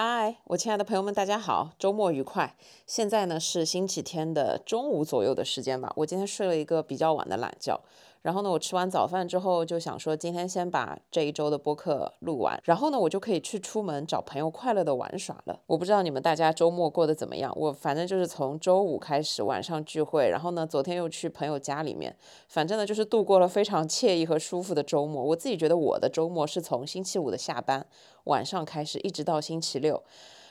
[0.00, 2.54] 嗨，我亲爱的朋友们，大家好，周末愉快。
[2.86, 5.92] 现在呢是星期天的中午左右的时间吧。
[5.96, 7.80] 我今天睡了一个比较晚的懒觉。
[8.28, 15.58] 然后呢，我吃完早饭之后就想说，今天先把这一周的播客录完，然后呢，我就可以去出门找朋友快乐的玩耍了。
[15.66, 22.14] 我不知道你们大家周末过得怎么样，我反正就是从周五开始晚上聚会，然后呢，昨天又去朋友家里面，
[22.48, 25.24] 反正呢就是度过了非常惬意和舒服的周末。
[25.24, 27.86] 我自己觉得我的周末是从星期五的下班
[28.24, 30.02] 晚上开始，一直到星期六。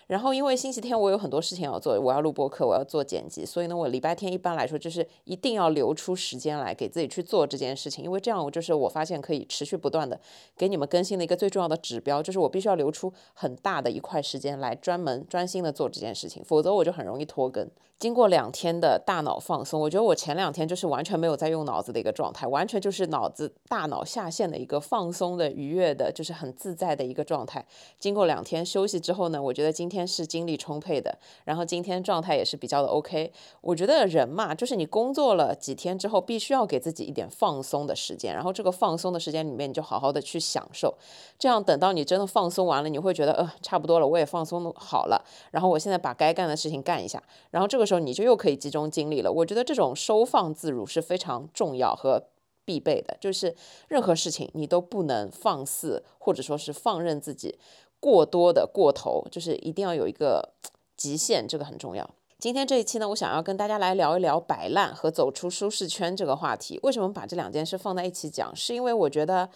[0.08, 10.20] 然后因为星期天我有很多事情要做，我要录播课，我要做剪辑，所以呢，我礼拜天一般来说就是一定要留出时间来给自己去做这件事情，因为这样我就是我发现可以持续不断的
[10.58, 17.70] 给你们更新的一个最重要的指标，就是我必须要留出很大的一块时间来专门专心的做这件事情，否则我就很容易拖更。
[18.00, 27.66] 经过两天的大脑放松，我觉得我前两天就是完全没有在用脑子的一个状态，完全就是脑子大脑下线的一个放松的愉悦的，就是很自在的一个状态。
[27.98, 33.34] 经过两天休息之后呢，我觉得今天天是精力充沛的，然后今天状态也是比较的 OK。
[33.62, 40.96] 我觉得人嘛，就是你工作了几天之后，必须要给自己一点放松的时间，然后这个放松的时间里面，你就好好的去享受。
[41.40, 47.88] 这样等到你真的放松完了，你会觉得呃差不多了，我也放松好了，然后我现在把该干的事情干一下，然后这个。
[47.88, 49.32] 时候你就又可以集中精力了。
[49.32, 52.22] 我觉得这种收放自如是非常重要和
[52.66, 53.56] 必备的，就是
[53.88, 57.58] 任何事情你都不能放肆，或者说是放任自己
[58.00, 60.54] 过多的过头，就是一定要有一个
[60.96, 62.10] 极限，这个很重要。
[62.40, 66.80] 今天这一期呢，我想要跟大家来聊一聊摆烂和走出舒适圈这个话题。
[66.84, 68.56] 为什么把这两件事放在一起讲？
[68.56, 69.50] 是因为我觉得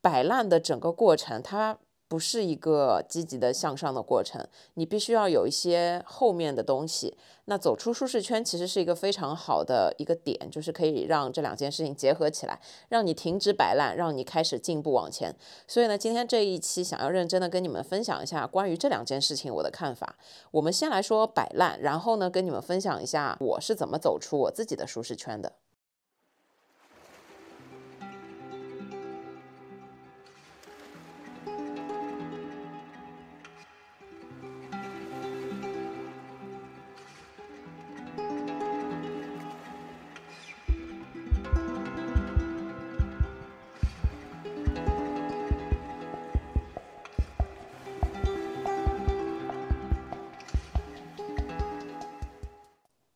[0.00, 1.78] 摆烂的整个过程，它。
[2.12, 7.16] 不是一个积极的向上的过程，你必须要有一些后面的东西。
[7.46, 15.34] 那走出舒适圈其实是一个非常好的一个点，就是可以让这两件事情结合起来，让你停止摆烂，让你开始进步往前。
[15.66, 20.16] 所以呢，今天这一期想要认真的跟你们分享一下关于这两件事情我的看法。
[20.50, 25.50] 我们先来说摆烂，然后呢，跟你们分享一下我是怎么走出我自己的舒适圈的。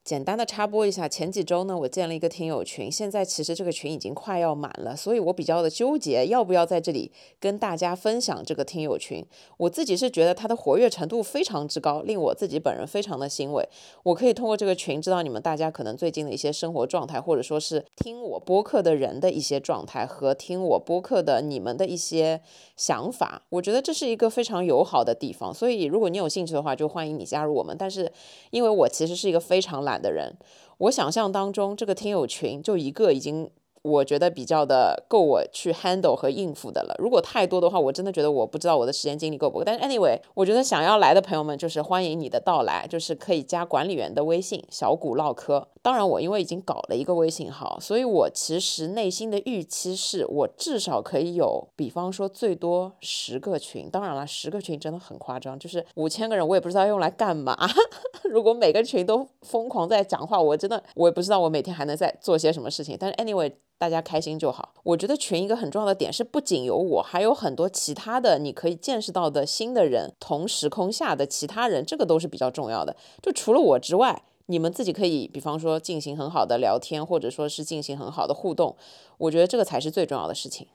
[0.06, 9.26] 简单的插播一下，前几周呢，我建了一个听友群，现在其实这个群已经快要满了，所以我比较的纠结，要不要在这里跟大家分享这个听友群。
[9.56, 13.68] 我自己是觉得它的活跃程度非常之高，令我自己本人非常的欣慰。
[14.04, 22.40] 我可以通过这个群知道你们大家可能最近的一些生活状态，或者说是听我播客的人的一些状态和听我播客的你们的一些
[22.76, 23.42] 想法。
[23.48, 27.76] 我觉得这是一个非常友好的地方，所以如果你有兴趣的话，就欢迎你加入我们。
[27.76, 28.12] 但是
[28.50, 29.95] 因为我其实是一个非常懒。
[30.00, 30.36] 的人，
[30.78, 33.50] 我想象当中这个听友群就一个已经。
[33.82, 36.96] 我觉得比较的够我去 handle 和应付的了。
[36.98, 39.64] 如果太多的话，我真的觉得我不知道我的时间精力够不够。
[39.64, 45.68] 但是 anyway，我觉得想要来的朋友们就是欢迎你的到来，就是可以加管理员的微信小谷唠嗑。
[45.86, 53.88] 当然，我因为已经搞了一个微信号，所以我其实内心的预期是我至少可以有，比方说最多十个群。
[53.88, 57.56] 当然了，十个群真的很夸张，就是五千个人，我也不知道用来干嘛。
[58.28, 62.96] 如果每个群都疯狂在讲话，我真的我也不知道我每天还能在做些什么事情。
[62.98, 63.52] 但是 anyway。
[63.78, 64.72] 大家开心就好。
[64.84, 72.96] 我觉得群一个很重要的点是，不仅有我，还有很多其他的你可以见识到的新的人，同时空下的其他人，这个都是比较重要的。
[73.20, 78.76] 就除了我之外，你们自己可以，比方说进行很好的聊天，或者说是进行很好的互动。
[79.18, 80.68] 我觉得这个才是最重要的事情。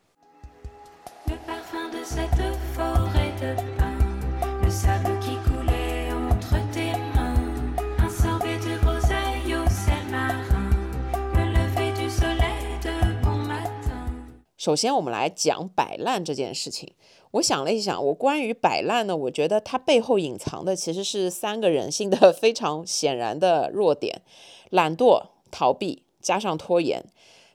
[14.58, 16.94] 首先，我们来讲摆烂这件事情。
[17.32, 24.22] 我想了一想，我关于摆烂呢，我觉得它背后隐藏的其实是三个人性的 非常显然的弱点：
[24.70, 27.04] 懒惰、逃避，加上拖延。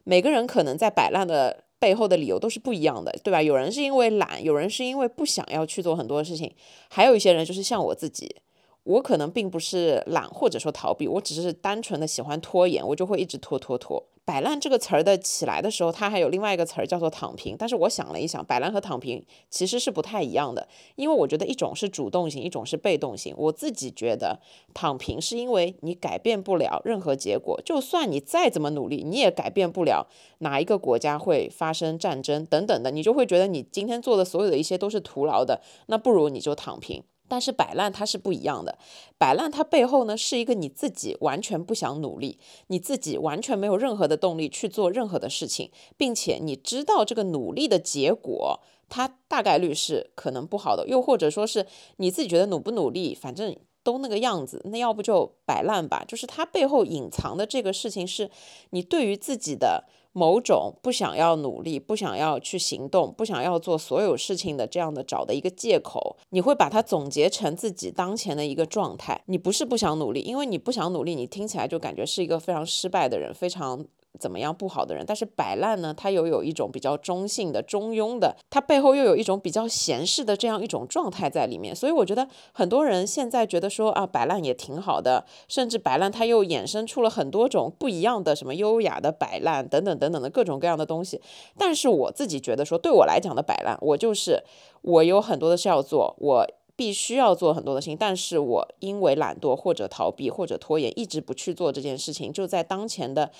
[0.04, 3.42] 每个人可能在摆烂的背后的理由都是不一样的，对吧？
[3.42, 6.52] 有人是因为懒，有人是因为不想要去做很多事情，
[6.88, 8.36] 还有一些人就是像我自己。
[8.86, 14.02] 我可能并不是懒或者说逃避，我只是单纯的喜欢拖延，我就会一直拖拖拖。
[14.24, 17.54] 摆烂这个词儿的起来的时候，它还有另外一个词儿叫做躺平。
[17.56, 20.66] 但是我想了一想，摆烂和躺平其实是不太一样的，
[20.96, 23.32] 因为我觉得一种是主动型，一种是被动型。
[23.36, 24.40] 我自己觉得
[24.74, 30.08] 躺平是因为你改变不了任何结果，就算你再怎么努力，你也改变不了
[30.38, 37.04] 哪一个国家会发生战争等等的，你就会觉得你今天做的所有的一些都是徒劳的，那不如你就躺平。
[37.28, 38.78] 但是摆烂它是不一样的，
[39.18, 42.38] 摆烂它背后呢是一个你自己完全不想努力，
[42.68, 53.56] 你自己完全没有任何的动力去做任何的事情，并且你知道这个努力的结果，它大概率是可能不好的，又或者说是你自己觉得努不努力，反正。
[53.86, 56.04] 都那个样子，那要不就摆烂吧。
[56.08, 58.28] 就是它背后隐藏的这个事情，是
[58.70, 59.84] 你对于自己的
[60.18, 66.16] 某种不想要努力、不想要去行动、不想要做所有事情的这样的找的一个借口。
[66.30, 69.20] 你会把它总结成自己当前的一个状态。
[69.26, 73.84] 你不是不想努力，因为你不想努力，你听起来就感觉是一个非常失败的人，非常。
[74.18, 75.94] 怎么样不好的人，但是摆烂呢？
[75.94, 81.74] 他又有一种比较中性的、中庸的，他背后又有一种比较闲适的这样一种状态在里面。
[81.74, 91.20] 所以我觉得很多人现在觉得说啊，摆烂也挺好的，甚至摆烂他又衍生出了很多种不一样的什么优雅的摆烂等等等等的各种各样的东西。
[91.56, 94.42] 但是我自己觉得说，对我来讲的摆烂，我就是
[94.82, 103.30] 我有很多的事要做，我必须要做很多的事情，但是我因为懒惰或者逃避或者拖延，一直不去做这件事情，就在当前的。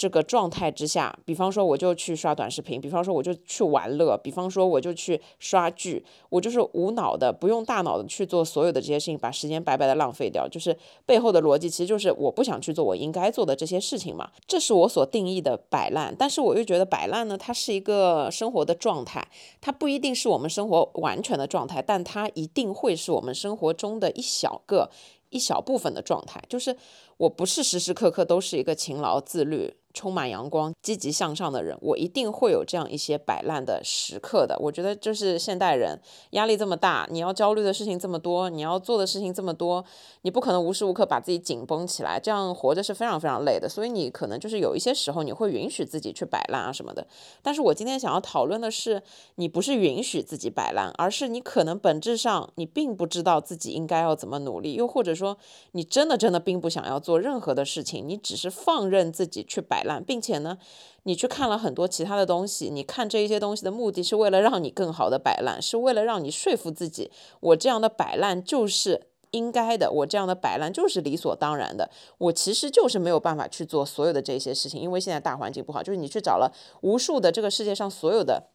[0.00, 10.48] 这个状态之下，比方说我就去刷短视频，比方说我就去玩乐，比方说我就去刷剧，我就是无脑的，不用大脑的去做所有的这些事情，把时间白白的浪费掉。
[10.48, 10.74] 就是
[11.04, 14.30] 背后的逻辑，其实就是我不想去做我应该做的这些事情嘛。
[14.46, 16.16] 这是我所定义的摆烂。
[16.18, 19.28] 但是我又觉得摆烂呢，它是一个生活的状态，
[19.60, 24.88] 它不一定是我们生活完全的状态，但它一定会是我们生活中的一小个、
[25.28, 26.42] 一小部分的状态。
[26.48, 26.74] 就是
[27.18, 29.74] 我不是时时刻刻都是一个勤劳自律。
[29.92, 34.56] 充满阳光、积极向上的人，我一定会有这样一些摆烂的时刻的。
[34.60, 36.00] 我觉得就是现代人
[36.30, 39.84] 压力这么大，你要焦虑的事情这么多，你要做的事情这么多，
[40.22, 43.68] 你不可能无时无刻把自己紧绷起来，这样活着是非常非常累的。
[43.68, 47.04] 所以你可能就是有一些时候你会允许自己去摆烂啊什么的。
[47.42, 49.02] 但是我今天想要讨论的是，
[49.34, 55.36] 你不是允许自己摆烂，而是你可能本质上你并不知道自己应该要怎么努力，又或者说
[55.72, 59.79] 你真的真的并不想要做任何的事情，你只是放任自己去摆。
[59.80, 60.58] 摆烂，并且呢，
[61.04, 67.10] 你去看了很多其他的东西，你看这一些东西的目的是为了让你更好的摆烂，是为了让你说服自己，
[67.40, 78.48] 我这样的摆烂就是应该的，我这样的摆烂就是理所当然的，我其实就是没有办法去做所有的这些事情，因为现在大环境不好，就是你去找了无数的这个世界上所有的。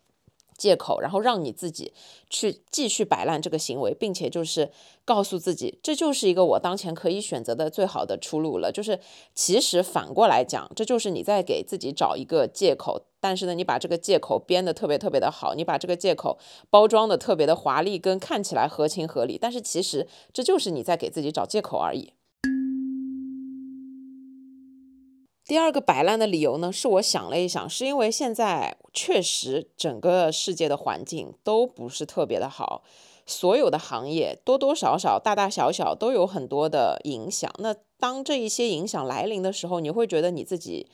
[0.58, 1.94] 借口，然后让你自己
[2.30, 4.72] 去继续摆烂这个行为，并且就是
[5.04, 8.72] 告诉自己，这就是一个我当前可以选择的最好的出路了。
[8.72, 9.00] 就是
[9.34, 13.06] 其实反过来讲，这就是你在给自己找一个借口。
[13.20, 16.38] 但是呢，你把这个借口编得特别特别的好，你把这个借口
[16.70, 19.38] 包装的特别的华丽，跟看起来合情合理。
[19.42, 22.14] 但是其实这就是你在给自己找借口而已。
[25.48, 32.82] 第二个摆烂的理由呢，是我想了一想，是因为现在确实整个世界的环境都不是特别的好，
[33.28, 37.52] 所有的行业多多少少、大大小小都有很多的影响。
[37.60, 40.88] 那当这一些影响来临的时候，你会觉得你自己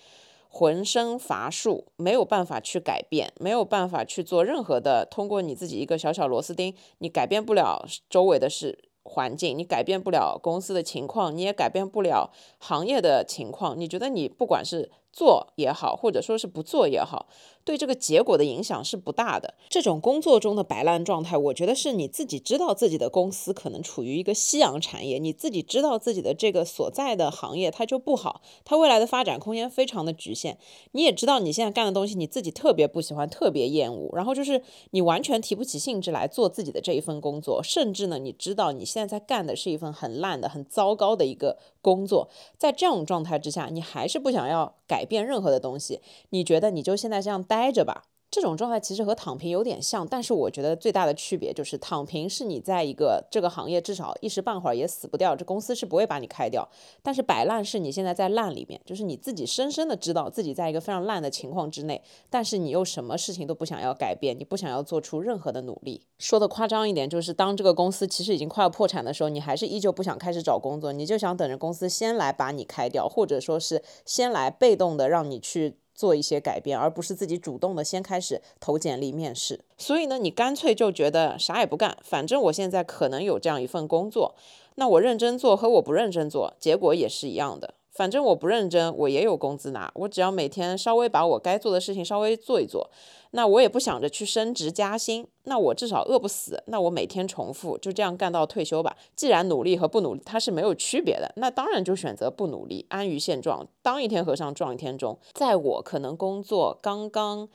[0.50, 8.91] 浑身乏术，没有办法去改变，没有办法去做任何的，通过你自己一个小小螺丝钉，你改变不了周围的事。
[9.03, 13.80] 环境，你改变不了公司的情况，你也改变不了行业的情况。
[13.80, 17.28] 你觉得你不管是做也好，或者说是不做也好。
[17.63, 19.54] 对这个结果的影响是不大的。
[19.69, 30.57] 这种工作中的摆烂状态，我觉得是你自己知道自己的公司可能处于一个夕阳产业，你自己知道自己的这个所在的行业它就不好，它未来的发展空间非常的局限。
[30.94, 42.30] 你也知道你现在干的东西你自己特别不喜欢，特别厌恶，然后就是你完全提不起兴致来做自己的这一份工作，甚至呢，你知道你现在在干的是一份很烂的、很糟糕的一个工作。
[42.57, 47.42] 在这种状态之下，你还是不想要改变任何的东西，你觉得你就现在这样。
[47.44, 56.66] 待着吧，这种状态其实和躺平有点像，但是我觉得最大的区别就是躺平是你在一个这个行业至少一时半会儿也死不掉，这公司是不会把你开掉。
[57.04, 66.02] 但是摆烂是你现在在烂里面，就是你自己深深的知道自己在一个非常烂的情况之内，但是你又什么事情都不想要改变，你不想要做出任何的努力。
[66.18, 75.81] 说的夸张一点，就是当这个公司其实已经快要破产的时候，你还是依旧不想开始找工作，你就想等着公司先来把你开掉，或者说是先来被动的让你去。
[76.02, 79.60] 做一些改变，而不是自己主动的先开始投简历面试。
[79.78, 84.34] 所以呢，你干脆就觉得啥也不干，反正我现在可能有这样一份工作，
[84.78, 87.76] 那我认真做和我不认真做，结果也是一样的。
[87.92, 89.92] 反正我不认真，我也有工资拿。
[89.95, 92.90] 我只要每天稍微把我该做的事情稍微做一做，
[93.31, 95.28] 那我也不想着去升职加薪。
[95.44, 96.64] 那我至少饿不死。
[96.68, 98.95] 那我每天重复就这样干到退休吧。
[99.16, 105.19] 既然努力和不努力它是没有区别的，那当然就选择不努力，安于现状，当一天和尚撞一天钟。
[105.33, 107.50] 在我可能工作刚刚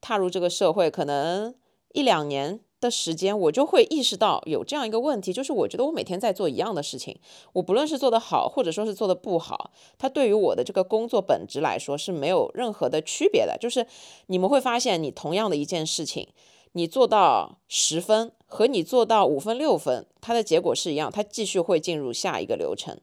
[0.00, 1.54] 踏入这个社会，可能
[1.92, 7.16] 一两年的时间，我就会意识到有这样一个问题，就是我觉得我每天在做一样的事情，
[7.54, 13.56] 我不论是做得好，或者说是做得不好，它对于我的这个工作本质来说是没有任何的区别的。
[13.58, 13.86] 就是
[14.26, 16.28] 你们会发现，你同样的一件事情，
[16.72, 22.98] 你做到十分和你做到五分六分，它的结果是一样，它继续会进入下一个流程。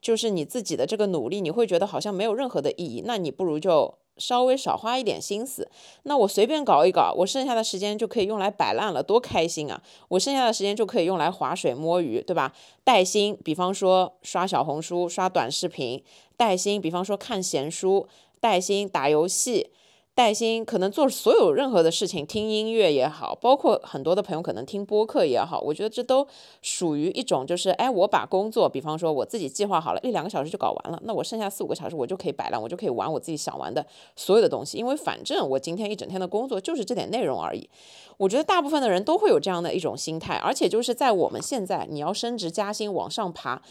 [0.00, 3.94] 就是你自己的这个努力，你会觉得好像没有任何的意义，那你不如就。
[4.18, 5.70] 稍微少花一点心思，
[6.02, 9.82] 那我随便搞一搞，我剩下的时间就可以用来摆烂了，多开心啊！
[10.08, 12.52] 我剩下的时间就可以用来划水摸鱼，对吧？
[12.84, 16.00] 带薪，比方说刷小红书、刷短视频；
[16.36, 18.06] 带薪，比方说看闲书；
[18.40, 19.70] 带薪打游戏。
[20.18, 26.26] 带薪可能做所有任何的事情，听音乐也好，包括很多的朋友可能听播客也好，我觉得这都
[26.60, 37.70] 属于一种，就是哎，我把工作，比方说我自己计划好了，一两个小时就搞完了，那我剩下四五个小时我就可以摆烂，我就可以玩我自己想玩的所有的东西，因为反正我今天一整天的工作就是这点内容而已。
[38.16, 43.62] 我觉得大部分的人都会有这样的一种心态，而且就是在我们现在，你要升职加薪往上爬，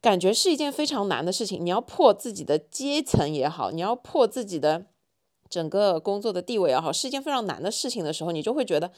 [0.00, 1.62] 感觉是一件非常难的事情。
[1.62, 4.86] 你要破自己的阶层也好，你要破自己的。
[5.50, 8.90] 整个工作的地位也好，是一件非常难的事情的时候，你就会觉得，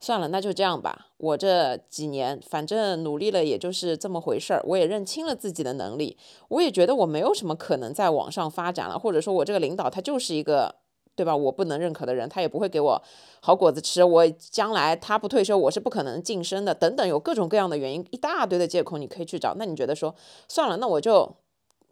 [0.00, 1.06] 算了，那就这样吧。
[1.18, 4.60] 我这几年反正努力了，也就是这么回事儿。
[4.66, 10.74] 我也认清了自己的能力，我也觉得我没有什么可能再往上发展了，或者说，我这个领导他就是一个，
[11.14, 11.36] 对吧？
[11.36, 13.00] 我不能认可的人，他也不会给我
[13.40, 14.02] 好果子吃。
[14.02, 16.74] 我将来他不退休，我是不可能晋升的。
[16.74, 19.54] 等等，有各种各样的原因，一大堆的借口你可以去找。
[19.56, 20.12] 那你觉得说，
[20.48, 21.36] 算了，那我就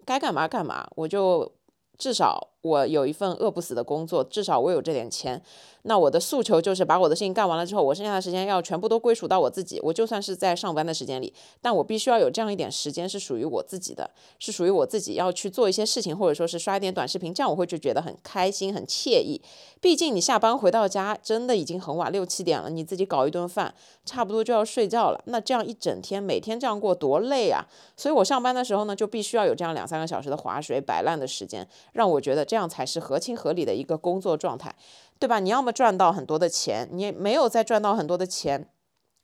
[0.05, 1.53] 该干嘛干嘛，我就
[1.97, 2.49] 至少。
[2.63, 5.41] 我有一份饿不死的工作，至少我有这点钱。
[5.83, 9.81] 那我的诉求就是把我的事情干完了之后，我剩下的时间要全部都归属到我自己。
[9.83, 19.41] 我就算是在上班的时间里，但我必须要有这样一点时间是属于我自己的，是属于我自己要去做一些事情，或者说是刷一点短视频，这样我会就觉得很开心、很惬意。
[19.81, 23.73] 毕竟你下班回到家真的已经很晚，六七点了，你自己搞一顿饭，
[24.05, 25.21] 差不多就要睡觉了。
[25.27, 27.65] 那这样一整天，每天这样过多累啊！
[27.97, 34.75] 所以我上班的时候呢，就必须要有这样两三个小时的划水摆烂的时间，让我觉得这样才是合情合理的一个工作状态。
[35.21, 35.41] 对吧？
[35.41, 38.71] 你要么赚到很多的钱，你没有再赚到很多的钱。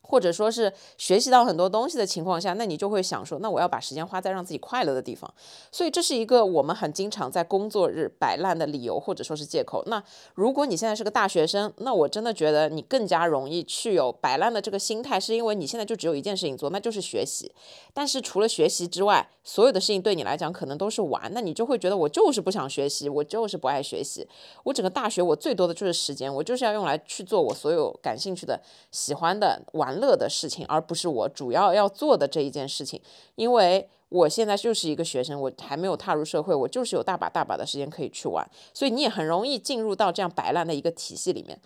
[0.07, 5.33] 或者说是学习到很多东西的情况下，那你就会想说，那我要把时间花在让自己快乐的地方。
[5.73, 9.83] 所以这是一个我们很经常在工作日摆烂的理由，或者说是借口。
[9.87, 10.03] 那
[10.35, 17.51] 如果你现在是个大学生，那我真的觉得你更加容易去有摆烂的这个心态，是因为你现在就只有一件事情做，那就是学习。
[17.95, 24.29] 但是除了学习之外，所有的事情对你来讲可能都是玩，那你就会觉得我就是不想学习，我就是不爱学习。
[24.65, 29.94] 我整个大学我最多的就是时间，我就是要用来去做我所有感兴趣的、喜欢的玩。
[30.01, 33.01] 乐的事情，而不是我主要要做的这一件事情，
[33.35, 41.61] 因为我现在就是一个学生，我还没有踏入社会，我就是有大把大把的时间可以去玩，所以你也很容易进入到这样摆烂的一个体系里面。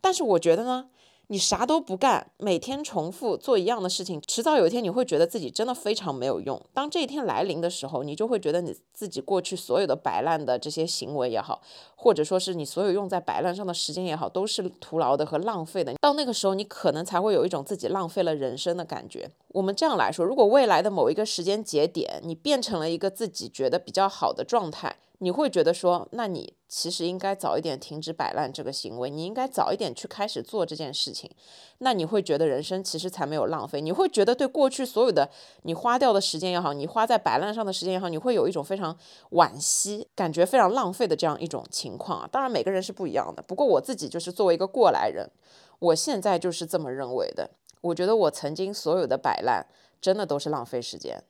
[0.00, 0.88] 但是我觉得呢。
[1.32, 6.60] 你啥都不干，每天重复做一样的事情，迟早有一天你会觉得自己真的非常没有用。
[6.74, 11.62] 当这一天来临的时候，你就会觉得你自己过去所有的摆烂的这些行为也好，
[11.96, 15.94] 或者说是你所有用在摆烂上的时间也好，都是徒劳的和浪费的。
[16.02, 19.30] 到那个时候，你可能才会有一种自己浪费了人生的感觉。
[19.48, 24.96] 我们这样来说，如果未来的某一个时间节点，你变成了一个自己觉得比较好的状态。
[25.22, 31.30] 你会觉得说，那你其实应该早一点停止摆烂这个行为，你应该早一点去开始做这件事情。
[31.78, 35.30] 那你会觉得人生其实才没有浪费，你会觉得对过去所有的
[35.62, 38.98] 你花掉的时间也好，你花在摆烂上的时间也好，你会有一种非常
[39.30, 42.28] 惋惜，感觉非常浪费的这样一种情况啊。
[42.32, 45.30] 当然每个人是不一样的，不过我自己就是作为一个过来人，
[45.78, 47.48] 我现在就是这么认为的。
[47.82, 49.64] 我觉得我曾经所有的摆烂，
[50.00, 51.22] 真的都是浪费时间。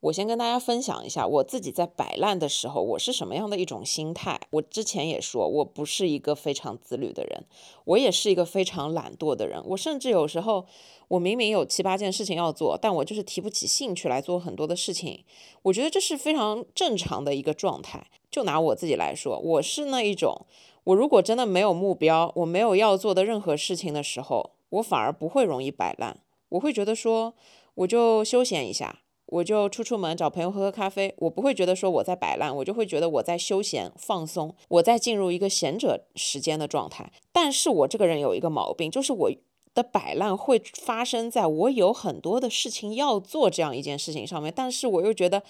[0.00, 4.40] 我先跟大家分享一下我自己在摆烂的时候，我是什么样的一种心态。
[4.50, 7.44] 我之前也说，我不是一个非常自律的人，
[7.84, 9.62] 我也是一个非常懒惰的人。
[9.66, 10.64] 我甚至有时候，
[11.08, 15.22] 我明明有七八件事情要做，但我就是提不起兴趣来做很多的事情。
[15.62, 18.06] 我觉得这是非常正常的一个状态。
[18.30, 20.46] 就拿我自己来说，我是那一种，
[20.84, 26.20] 我如果真的没有目标，我没有要做的任何事情的时候，我反而不会容易摆烂。
[26.48, 27.34] 我会觉得说，
[27.74, 29.00] 我就休闲一下。
[29.30, 37.12] 我就出出门找朋友喝喝咖啡，我不会觉得说我在摆烂，我就会觉得我在休闲放松，我在进入一个闲者时间的状态。
[37.32, 39.30] 但是我这个人有一个毛病，就是我
[39.74, 45.42] 的摆烂会发生在我有很多的事情要做这样一件事情上面，但是我又觉得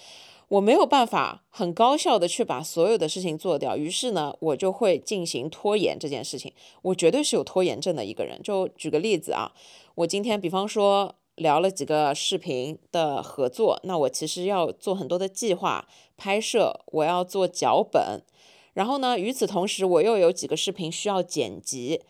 [0.49, 6.53] 我没有办法很高效的去把所有的事情做掉，于是呢，我就会进行拖延这件事情。
[6.83, 8.39] 我绝对是有拖延症的一个人。
[8.43, 9.51] 就举个例子啊，
[9.95, 11.15] 我今天比方说。
[11.35, 18.21] 聊了几个视频的合作，那我其实要做很多的计划、拍摄，我要做脚本，
[18.73, 22.01] 然后呢，与此同时，我又有几个视频需要剪辑。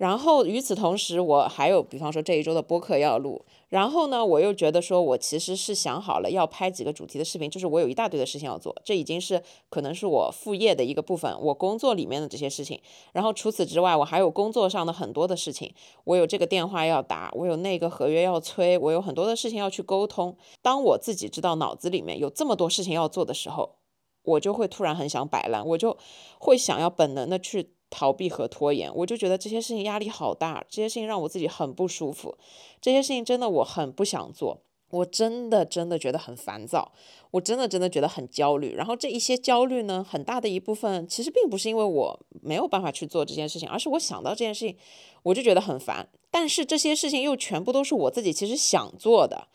[0.00, 3.44] 然后与此同时，我还有，比方说这一周的播客要录。
[3.68, 12.80] 然后呢，我又觉得说，我其实是想好了要拍几个主题的视频，就是我有一大堆的事情要做，这已经是可能是我副业的一个部分，我工作里面的这些事情。
[13.12, 15.70] 然后除此之外，我还有工作上的很多的事情，
[16.04, 20.34] 我有这个电话要打，我有那个合约要催，我有很多的事情要去沟通。
[20.62, 23.76] 当我自己知道脑子里面有这么多事情要做的时候，
[24.22, 25.98] 我就会突然很想摆烂，我就
[26.38, 27.74] 会想要本能的去。
[27.90, 32.38] 逃避和拖延，我就觉得这些事情压力好大，这些事情让我自己很不舒服，
[32.80, 36.92] 这些事情真的我很不想做，我真的真的觉得很烦躁，
[37.32, 38.74] 我真的真的觉得很焦虑。
[38.74, 44.76] 然后这一些焦虑呢，很大的一部分其实并不是因为我没有办法去做这件事情，而是我想到这件事情
[45.24, 46.08] 我就觉得很烦。
[46.30, 49.48] 但是这些事情又全部都是我自己其实想做的。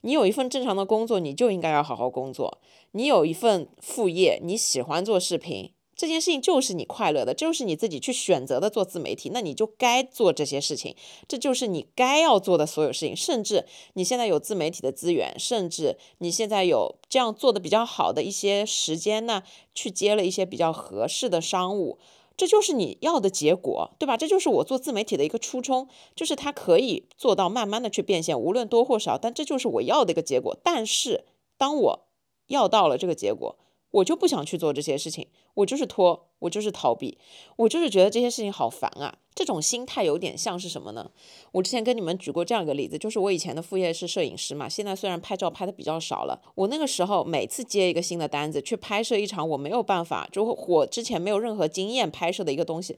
[0.00, 2.58] 你有一份正常的工作，你就应该要好好工作；
[2.92, 5.73] 你有一份副业，你喜欢做视频。
[5.96, 10.96] 这件事情就是你快乐的，就是你自己去选择的做自媒体，那你就该做这些事情，
[11.28, 13.14] 这就是你该要做的所有事情。
[13.16, 21.98] 甚至你现在有自媒体的资源，甚至你现在有这样做的比较好的一些时间呢，去接了一些比较合适的商务，
[22.36, 24.16] 这就是你要的结果，对吧？
[24.16, 30.58] 这就是我做自媒体的一个初衷，就是它可以做到慢慢的去变现，无论多或少，但这就是我要的一个结果。
[30.64, 31.24] 但是
[31.56, 32.06] 当我
[32.48, 33.56] 要到了这个结果。
[33.94, 37.16] 我就不想去做这些事情，我就是拖，我就是逃避，
[37.56, 39.18] 我就是觉得这些事情好烦啊。
[39.36, 41.10] 这种心态有点像是什么呢？
[41.52, 52.96] 我之前跟你们举过这样一个例子，就是我以前的副业是摄影师嘛，现在虽然拍照拍的比较少了，我那个时候每次接一个新的单子去拍摄一场我没有办法，就我之前没有任何经验拍摄的一个东西，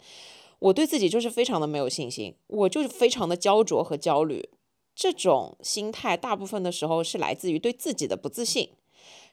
[0.61, 4.49] 我对自己就是非常的没有信心，我就是非常的焦灼和焦虑。
[4.95, 8.71] 这种心态大部分的时候是来自于对自己的不自信。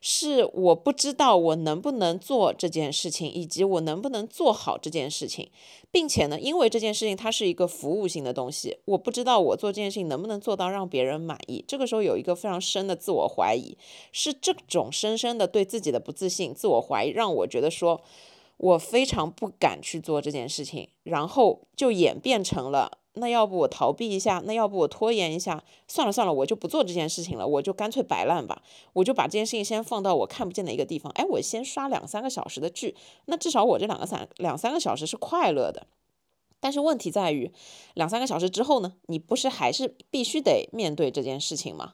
[0.06, 5.50] 是我不知道我能不能做这件事情，以及我能不能做好这件事情，
[5.92, 11.64] 并且呢，因为这件事情它是一个服务性的东西，我不知道我做这件事情能不能做到让别人满意。
[11.66, 13.78] 这个时候有一个非常深的自我怀疑，
[14.12, 18.02] 是这种深深的对自己的不自信、自我怀疑，让我觉得说
[18.58, 23.00] 我非常不敢去做这件事情，然后就演变成了。
[23.16, 28.64] 那要不我逃避一下，那要不我拖延一下，算了算了，我就不做这件事情了，我就干脆摆烂吧，
[28.94, 35.86] 我就把这件事情先放到我看不见的一个地方，哎，我先刷两三个小时的剧，那至少我这两个三两三个小时是快乐的。
[36.60, 37.52] 但是问题在于，
[37.94, 41.94] 两三个小时之后呢，你不是还是必须得面对这件事情吗？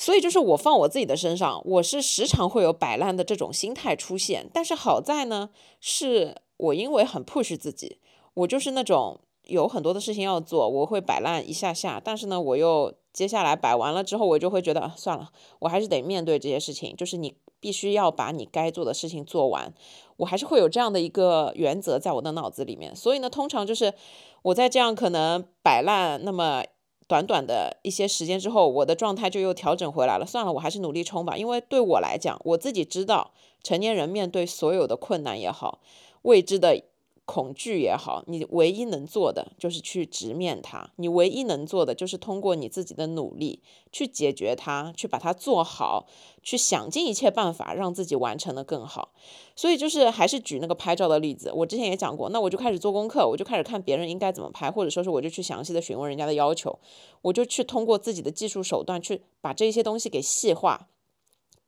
[0.00, 7.98] 所以就是我放我自己的身上，我是时常会有摆烂的这种心态出现，但是好在呢，是我因为很 push 自己，
[8.32, 9.20] 我就是那种。
[9.46, 19.74] 有很多的事情要做，我会摆烂一下下，但是呢，我又接下来摆完了之后，我就会觉得算了，我还是得面对这些事情，就是你必须要把你该做的事情做完，
[20.18, 22.94] 我还是会有这样的一个原则在我的脑子里面。
[22.94, 23.92] 所以呢，通常就是
[24.42, 26.62] 我在这样可能摆烂那么
[27.10, 30.24] 短短的一些时间之后，我的状态就又调整回来了。
[30.24, 33.32] 算了，我还是努力冲吧，因为对我来讲，我自己知道，
[33.64, 35.80] 成年人面对所有的困难也好，
[36.22, 36.80] 未知的。
[37.24, 40.90] 恐惧也好，你唯一能做的就是去直面它。
[40.96, 46.08] 你唯一能做的就是通过你自己的努力去解决它，去把它做好，
[46.42, 49.12] 去想尽一切办法让自己完成的更好。
[49.54, 56.76] 所以就是还是举那个拍照的例子，我之前也讲过，那我就开始做功课，我就开始看别人应该怎么拍，或者说是我就去详细的询问人家的要求，
[57.22, 60.88] 我就去通过自己的技术手段去把这些东西给细化。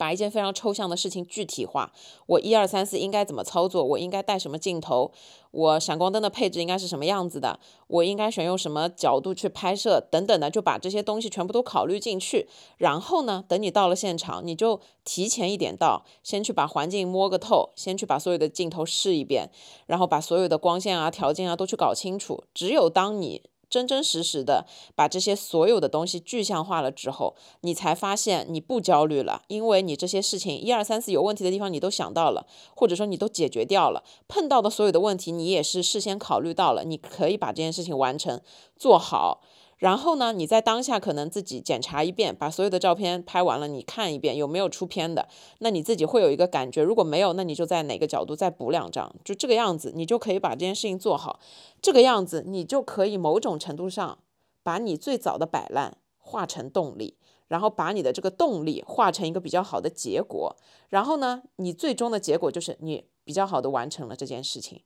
[0.03, 1.89] 把一件非常抽象的事情具体化，
[2.25, 3.81] 我一二三四应该怎么操作？
[3.81, 5.13] 我应该带什么镜头？
[5.51, 7.57] 我闪光灯的配置应该是什么样子的？
[7.87, 10.01] 我应该选用什么角度去拍摄？
[10.11, 12.49] 等等的，就把这些东西全部都考虑进去。
[12.77, 19.49] 然后呢，等你到了现场，你就提前一点到，先去把环境摸个透，先去把所有的镜头试一遍，
[19.85, 22.43] 然后把所有的光线啊、条件啊都去搞清楚。
[22.53, 38.39] 只有当你真真实实的把这些所有的东西具象化了之后，你才发现你不焦虑了，因为你这些事情一二三四有问题的地方你都想到了，或者说你都解决掉了，碰到的所有的问题你也是事先考虑到了，你可以把这件事情完成
[38.77, 39.41] 做好。
[39.83, 45.27] 然后呢，你在当下可能自己检查一遍，把所有的照片拍完了，你看一遍有没有出片的，
[45.59, 46.81] 那你自己会有一个感觉。
[46.81, 51.41] 如果没有，那你就在哪个角度再补两张，就这个样子，你就可以把这件事情做好。
[51.81, 54.19] 这个样子，你就可以某种程度上
[54.63, 57.17] 把你最早的摆烂化成动力，
[57.49, 60.55] 然后把你的这个动力化成一个比较好的结果。
[60.87, 64.81] 然后呢，你最终的结果就是你比较好的完成了这件事情。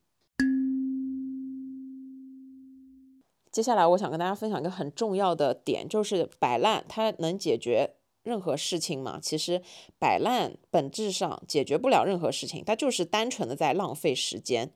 [3.58, 7.90] 接下来，我想跟大家分享一个很重要的点，就是摆烂它能解决
[8.22, 9.20] 任何事情嘛。
[9.20, 9.64] 其实
[9.98, 14.72] 摆烂本质上解决不了任何事情，它就是单纯的在浪费时间。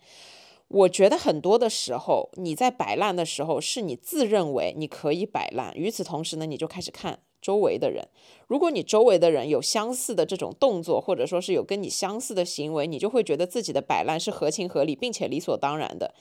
[0.68, 5.72] 我觉得很多的时候，你在摆烂的时候，是你自认为你可以摆烂。
[5.78, 8.08] 与此同时呢，你就开始看周围的人。
[8.48, 16.16] 如果你周围的人有相似的这种动作，或者说是有跟你相似的行为，你就会觉得自己的摆烂是合情合理，并且理所当然的。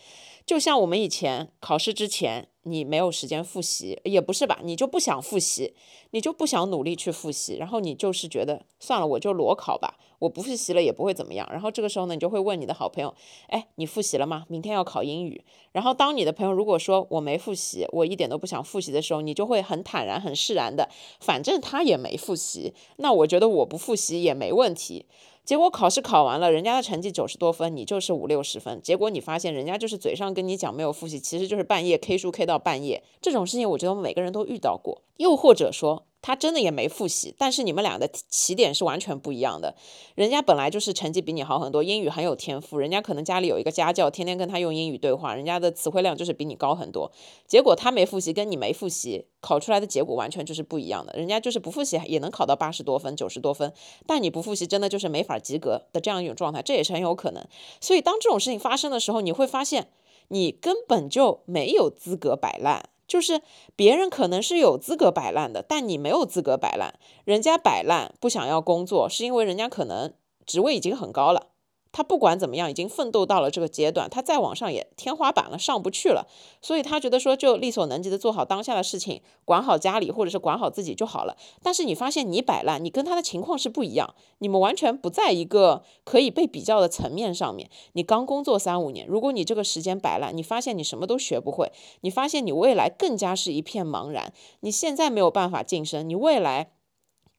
[0.51, 2.49] 就像我们以前考试之前。
[2.65, 4.61] 你没有时间复习，也不是吧？
[4.63, 5.73] 你就不想复习，
[6.11, 11.49] 你就不想努力去复习，然后你就是觉得算了，我就裸考吧，我不复习了也不会怎么样。
[11.51, 13.15] 然后这个时候呢，你就会问你的好朋友，
[13.49, 14.45] 哎，你复习了吗？
[14.49, 15.43] 明天要考英语。
[15.73, 25.07] 然后当你的朋友如果说我没复习，我一点都不想复习的时候，你就会很坦然、很释然的，反正他也没复习，那我觉得我不复习也没问题。
[25.45, 28.81] 结果考试考完了，人家的成绩九十多分，你就是五六十分。
[28.83, 33.03] 结果你发现人家就是嘴上跟你讲没有复习，其实就是半夜 K 书 K 到半夜。
[33.21, 35.03] 这种事情，我觉得我们每个人都遇到过。
[35.17, 36.07] 又或者说。
[36.23, 39.75] 他真的也没复习，但是你们俩的起点是完全不一样的。
[40.15, 47.11] 人家本来就是成绩比你好很多，英语很有天赋，人家可能家里有一个家教，天天跟他用英语对话，人家的词汇量就是比你高很多。
[47.47, 51.15] 结果他没复习，跟你没复习，考出来的结果完全就是不一样的。
[51.15, 53.73] 人家就是不复习也能考到八十多分、九十多分，
[54.07, 57.43] 但你不复习真的就是没法及格的这样一种状态，这也是很有可能。
[57.81, 59.89] 所以当这种事情发生的时候，你会发现
[60.29, 62.90] 你根本就没有资格摆烂。
[63.11, 63.43] 就是
[63.75, 66.95] 别人可能是有资格摆烂的，但你没有资格摆烂。
[67.25, 70.15] 人家摆烂不想要工作，是因为人家可能
[70.47, 71.49] 职位已经很高了。
[71.93, 76.27] 他不管怎么样，已经奋斗到了这个阶段，他再往上也天花板了，上不去了。
[76.63, 81.37] 所以他觉得说，就力所能及的做好当下的事情，管好家里或者是管好自己就好了。
[81.63, 87.69] 但是你发现你摆烂，你跟他的情况是不一样，你们完全不在一个可以被比较的层面上面。
[87.95, 91.73] 你刚工作三五年，如果你这个时间摆烂，你发现你什么都学不会，
[92.03, 94.33] 你发现你未来更加是一片茫然。
[94.61, 96.71] 你现在没有办法晋升，你未来。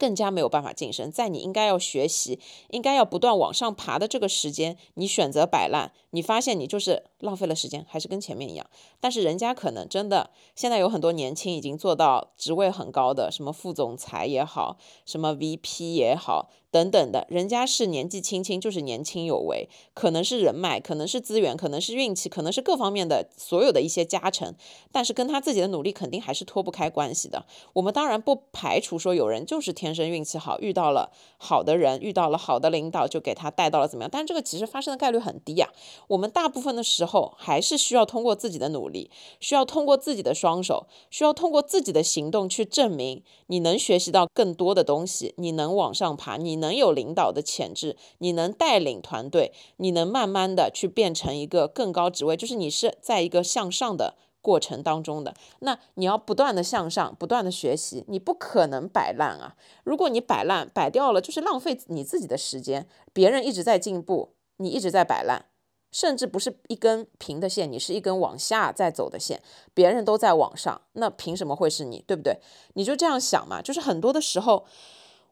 [0.01, 2.39] 更加没有办法晋升，在你应该要学习、
[2.71, 8.65] 应该要不断往上爬的这个时间，你选择摆烂，你发现你就是浪费了时间，还是跟前面一样。
[8.99, 16.49] 但是人家可能真的现在有很多年轻已经做到职位很高的，什么副总裁也好，什么 VP 也好。
[16.71, 24.55] 等等的，人家是年纪轻轻，就是年轻有为，可能是人脉，可能是资源，可能是运气，可能是各方面的所有的一些加成，
[24.89, 27.45] 但是跟他自己的努力肯定还是脱不开关系的。
[27.73, 34.09] 我们当然不排除说有人就是天生运气好，遇到了好的人，遇到了好的领导，就给他带到了怎么样？
[34.09, 35.67] 但这个其实发生的概率很低呀。
[36.07, 46.60] 我们大部分的时候还是需要通过自己的努力，需要通过自己的双手，需要通过自己的行动去证明你能学习到更多的东西，你能往上爬，你。
[46.61, 55.33] 能有领导的潜质，你能带领团队，你能慢慢的去变成一个更高职位，就是你是在一个向上的过程当中的。
[55.59, 59.55] 那你要不断的向上，不断的学习，你不可能摆烂啊！
[59.83, 62.87] 如果你摆烂，摆掉了，就是浪费你自己的时间。
[63.11, 65.45] 别人一直在进步，你一直在摆烂，
[65.91, 69.41] 甚至不是一根平的线，你是一根往下在走的线。
[69.73, 72.03] 别人都在往上，那凭什么会是你？
[72.07, 72.39] 对不对？
[72.73, 74.65] 你就这样想嘛，就是很多的时候。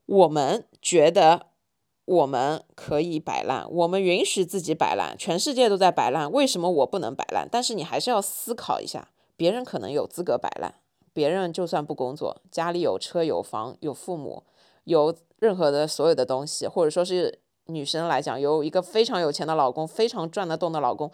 [0.09, 1.47] 我们觉得
[2.05, 7.47] 我们可以摆烂，我们允许自己摆烂，全世界都在摆烂，为什么我不能摆烂？
[7.51, 10.73] 但是你还是要思考一下，别人可能有资格摆烂，
[11.13, 14.41] 别人就算不工作，家里有车有房有父母，
[14.85, 21.11] 有任何的所有的东西，或者说是女生来讲，有一个非常有钱的老公，非常赚得动的老公。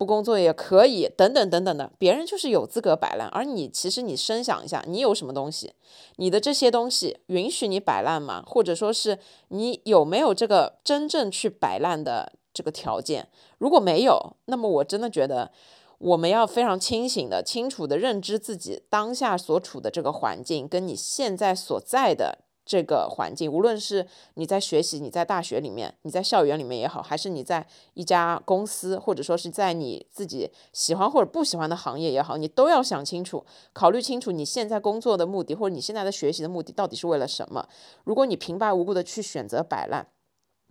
[0.00, 5.74] 不工作也可以，等等等等的，别人就是有资格摆烂，而你其实你深想一下，你有什么东西？
[6.16, 8.42] 你的这些东西允许你摆烂吗？
[8.46, 13.28] 或者说是你有没有这个真正去摆烂的这个条件？
[13.58, 15.50] 如果没有，那么我真的觉得
[15.98, 22.38] 我们要非常清醒的、清楚的认知自己当下所处的这个环境，跟你现在所在的。
[22.70, 37.68] 这个环境，无论是你在学习，你在大学里面，你在校园里面也好，还是你在一家公司，或者说是在你自己喜欢或者不喜欢的行业也好，你都要想清楚，考虑清楚你现在工作的目的，或者你现在的学习的目的到底是为了什么。
[38.04, 40.06] 如果你平白无故的去选择摆烂，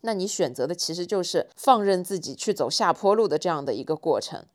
[0.04, 4.46] 那你选择的其实就是放任自己去走下坡路的这样的一个过程。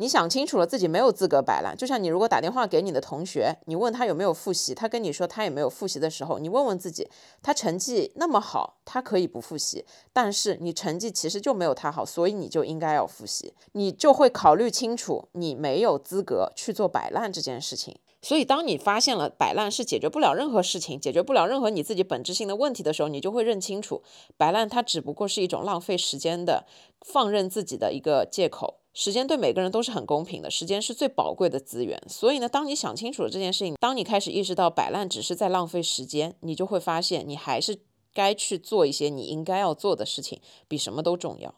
[0.00, 1.76] 你想清楚了，自己没有资格摆烂。
[1.76, 7.08] 就像你如果打电话给你的同学，你问他有没有复习，他跟你说他也没有复习的时候，你问问自己，
[7.42, 17.98] 他成绩那么好，他可以不复习，但是你成绩其实就没有他好，所以你就应该要复习，你就会考虑清楚，你没有资格去做摆烂这件事情。
[18.22, 24.02] 所以，当你发现了摆烂是解决不了任何事情、解决不了任何你自己本质性的问题的时候，你就会认清楚，
[24.36, 26.66] 摆烂它只不过是一种浪费时间的、
[27.00, 28.78] 放任自己的一个借口。
[28.98, 32.02] 时间对每个人都是很公平的，时间是最宝贵的资源。
[32.08, 37.78] 所以呢，当你想清楚了这件事情，当你开始意识到摆烂只是在浪费时间，你就会发现你还是
[38.12, 41.54] 该去做一些你应该要做的事情，比什么都重要。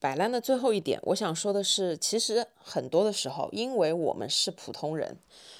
[0.00, 5.18] 摆烂的最后一点，我想说的是，其实很多的时候，因为我们是普通人，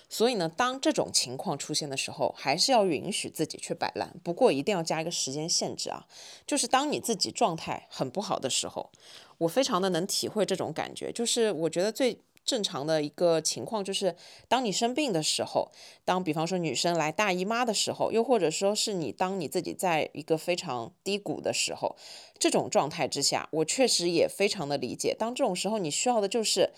[0.09, 4.15] 所以呢，当这种情况出现的时候，还是要允许自己去摆烂。
[4.23, 6.07] 不过一定要加一个时间限制啊，
[6.47, 8.91] 就是当你自己状态很不好的时候，
[9.39, 12.21] 我非常的能体会这种感觉，就是我觉得最。
[12.49, 14.17] 正常的一个情况就是，
[14.49, 15.71] 当你生病的时候，
[16.07, 21.95] 当比方说女生来大姨妈的时候，又或者说是你当你自己在一个非常低谷的时候，
[22.39, 25.15] 这种状态之下，我确实也非常的理解。
[25.15, 26.71] 当这种时候，你需要的就是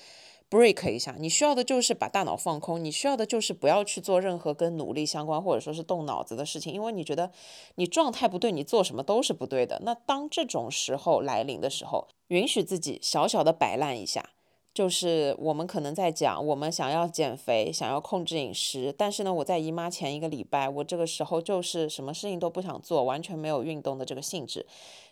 [0.51, 7.31] break 一下，你需要的就是把大脑放空，你需要的就是不要去做任何跟努力相关或者说是动脑子的事情，因为你觉得
[7.77, 9.81] 你状态不对，你做什么都是不对的。
[9.85, 14.31] 那当这种时候来临的时候，允许自己小小的摆烂一下。
[14.81, 24.65] 就是我们可能在讲，我们想要减肥，想要控制饮食，但是呢，我在姨妈前一个礼拜，我这个时候就是什么事情都不想做，完全没有运动的这个性质。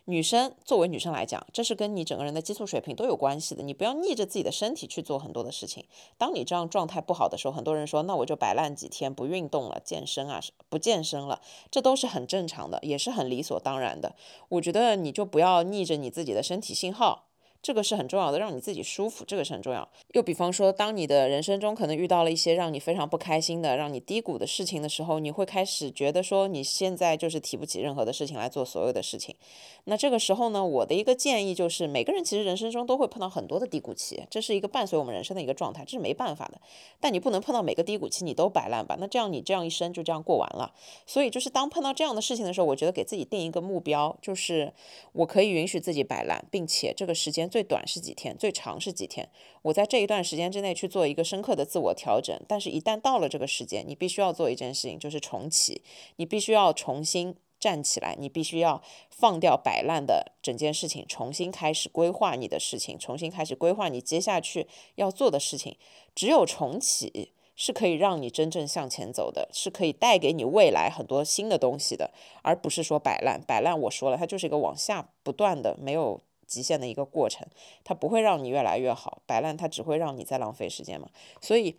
[0.07, 3.63] 女生作为女生来讲，这是跟你整个人的激素水平都有关系的。
[3.63, 5.85] 你不要逆着自己的身体去做很多的事情。
[6.17, 14.15] 当你这样状态不好的时候，很多人说，那我就摆烂几天，不运动了，健身啊，不健身了，这都是很正常的，也是很理所当然的。
[14.49, 17.27] 我觉得你就不要逆着你自己的身体信号。
[17.69, 19.87] 这个是很重要的，让你自己舒服，这个是很重要。
[20.15, 29.37] 又比方说，当你的人生中可能遇到了一些让你非常不开心的、让你低谷的事情的时候，你会开始觉得说，你现在就是提不起任何的事情来做所有的事情。
[29.85, 36.59] 那这个时候呢，我的一个建议就是，每个人其实人生中都会碰到很多的低谷期，这是一个伴随我们人生的一个状态，这是没办法的。
[36.99, 38.97] 但你不能碰到每个低谷期你都摆烂吧？
[38.99, 40.73] 那这样你这样一生就这样过完了。
[41.05, 44.73] 所以就是当碰到这样的事情的时候，我觉得给自己定一个目标，就是
[45.13, 47.49] 我可以允许自己摆烂，并且这个时间。
[47.49, 49.29] 最最短是几天，最长是几天。
[49.63, 55.83] 我在这一段时间之内去做一个深刻的自我调整，但是，一旦到了这个时间，你必须要做一件事情，就是重启。
[56.15, 65.77] 你必须要重新站起来，你必须要放掉摆烂的整件事情，重新开始规划你的事情，重新开始规划你接下去要做的事情。
[66.15, 73.43] 只有重启是可以让你真正向前走的，是可以带给你未来很多新的东西的，而不是说摆烂。
[73.45, 76.21] 摆烂，我说了，它就是一个往下不断的没有。
[76.49, 77.47] 极限的一个过程，
[77.85, 81.09] 它不会让你越来越好，摆烂它只会让你在浪费时间嘛。
[81.41, 81.79] 所以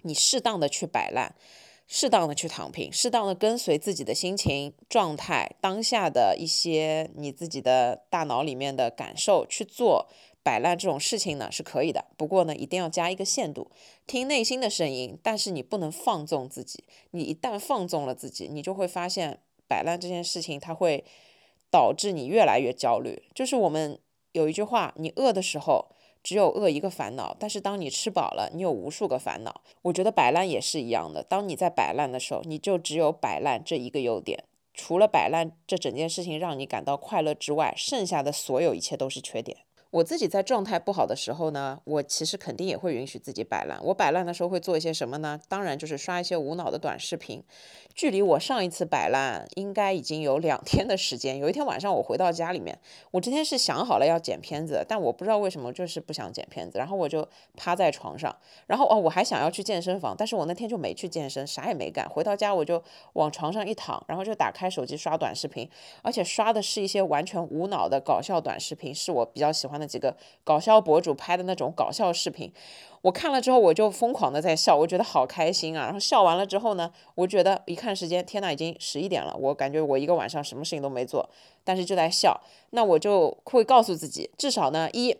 [0.00, 1.36] 你适当的去摆烂，
[1.86, 10.08] 适当的去躺平，适当的跟随自己的心情状态，当下的一些你自己的大脑里面的感受去做
[10.42, 12.06] 摆烂这种事情呢是可以的。
[12.16, 13.70] 不过呢，一定要加一个限度，
[14.06, 16.82] 听内心的声音，但是你不能放纵自己。
[17.10, 21.04] 你一旦放纵了自己，你就会发现摆烂这件事情它会。
[21.72, 23.98] 导致你越来越焦虑，就是我们
[24.32, 25.86] 有一句话：你饿的时候
[26.22, 29.62] 只有饿一个烦恼，但是当你吃饱了，你有无数个烦恼。
[29.80, 39.56] 我觉得摆烂也是一样的，当你在摆烂的时候，你就只有摆烂这一个优点，除了摆烂这整件事情让你感到快乐之外，剩下的所有一切都是缺点。
[39.92, 43.78] 我自己在状态不好的时候呢，我其实肯定也会允许自己摆烂。
[43.84, 45.38] 我摆烂的时候会做一些什么呢？
[45.48, 47.44] 当然就是刷一些无脑的短视频。
[47.94, 51.36] 距离我上一次摆烂应该已经有两天的时间。
[51.36, 52.78] 有一天晚上我回到家里面，
[53.10, 56.78] 我今天是想好了要剪片子，但我不知道为什么就是不想剪片子。
[56.78, 58.34] 然后我就趴在床上，
[58.66, 62.08] 然后哦我还想要去健身房，但是我那天就没去健身，啥也没干。
[62.08, 65.68] 回到家我就往床上一躺，然后就打开手机刷短视频，
[66.00, 72.52] 而且刷的是一些完全无脑的搞笑短视频，是我比较喜欢那几个搞笑博主拍的那种搞笑视频，
[73.02, 75.86] 我看了之后我就疯狂的在笑，我觉得好开心啊！
[75.86, 81.28] 然后笑完了之后呢，我觉得一看时间，天呐，已经十一点了，我感觉我一个晚上什么事情都没做，
[81.64, 82.40] 但是就在笑，
[82.70, 85.16] 那我就会告诉自己，至少呢一。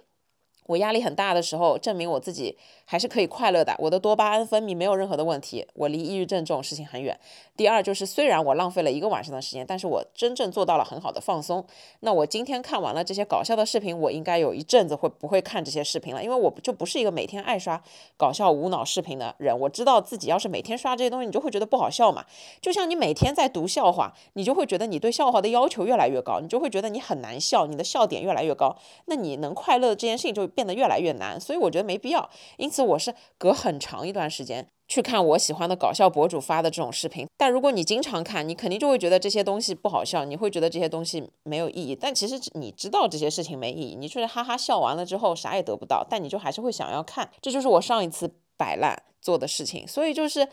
[0.67, 3.75] 我压力很大的时候，证明我自己还是可以快乐的。
[3.79, 7.19] 我的多巴胺分泌没有任何的问题，我离抑郁症这种事情很远。
[7.57, 11.65] 第二就是，虽然我浪费了一个晚上的时间，但是我真正做到了很好的放松。
[12.01, 16.23] 那我今天看完了这些搞笑的视频，我应该有一阵子会不会看这些视频了？
[16.23, 17.83] 因为我就不是一个每天爱刷
[18.17, 19.59] 搞笑无脑视频的人。
[19.59, 22.25] 我知道自己要是每天刷这些东西，你就会觉得不好笑嘛。
[22.61, 30.52] 就像你每天在读笑话，你就会觉得你对笑话的要求越来越高，你就会觉得你很难笑，你的笑点越来越高，那你能快乐的这件事情就。
[30.55, 32.29] 变得越来越难，所以我觉得没必要。
[32.57, 37.27] 因此，我是隔很长一段时间去看我喜欢的搞笑博主发的这种视频。
[37.37, 41.97] 但如果你经常看，你肯定就会觉得这些东西不好笑，你会觉得这些东西没有意义。
[41.97, 47.31] 但其实你知道这些事情没意义，你就是哈哈笑完了之后啥也得不到，但你就还是会想要看。
[47.41, 49.87] 这就是我上一次摆烂做的事情。
[49.89, 50.49] 所以就是，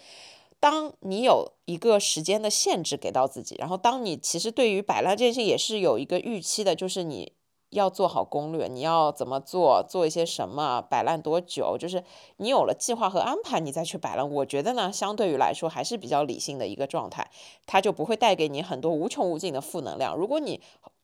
[0.59, 7.33] 当你有一个时间的限制给到自己，然后当你其实对于摆烂这件事也是有一个预期的，就是你。
[7.69, 12.03] 要做好攻略，你要怎么做，做一些什么，摆烂多久，就是
[12.37, 14.29] 你有了计划和安排，你再去摆烂。
[14.29, 17.29] 我觉得呢，相对于来说还是比较理性的一个状态，
[17.65, 20.15] 它就不会带给你很多无穷无尽的负能量。
[20.15, 20.61] 如果你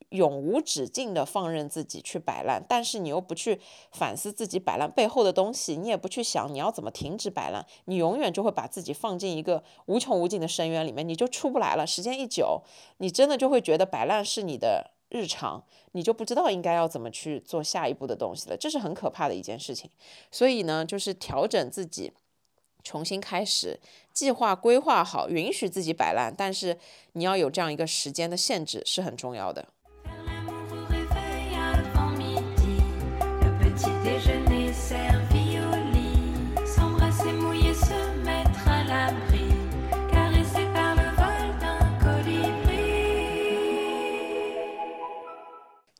[0.09, 3.59] 永无止境的放任自己去摆烂，但是你又不去
[3.91, 11.85] 反思自己摆烂背后的东西，你也不去想你要怎么停止摆烂，你永远就会把自己放进一个无穷无尽的深渊里面，你就出不来了。
[11.85, 12.61] 时间一久，
[12.97, 19.89] 你真的就会觉得摆烂是你的日常，你就不知道应该要怎么去做下一步的东西了，这是很可怕的一件事情。
[20.29, 22.11] 所以呢，就是调整自己，
[22.83, 23.79] 重新开始，
[24.11, 26.77] 计划规划好，允许自己摆烂，但是
[27.13, 29.69] 你要有这样一个时间的限制是很重要的。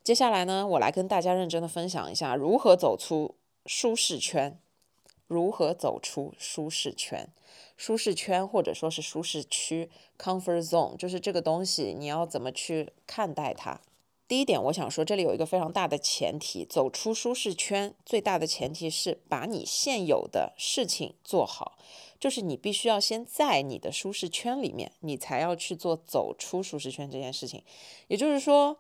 [0.05, 3.33] 接下来呢，我来跟大家认真的分享一下如何走出
[3.65, 4.59] 舒适圈，
[5.25, 7.27] 如何走出舒适圈，
[7.75, 9.89] 舒适圈或者说是舒适区
[10.19, 13.81] （comfort zone），就是这个东西你要怎么去看待它。
[14.27, 21.79] 第一点，我想说，这里有一个非常大的前提，走出舒适圈最大的前提是把你现有的事情做好，
[22.19, 27.63] 就是你必须要先在你的舒适圈里面，你才要去做走出舒适圈这件事情。
[28.07, 28.77] 也就是说。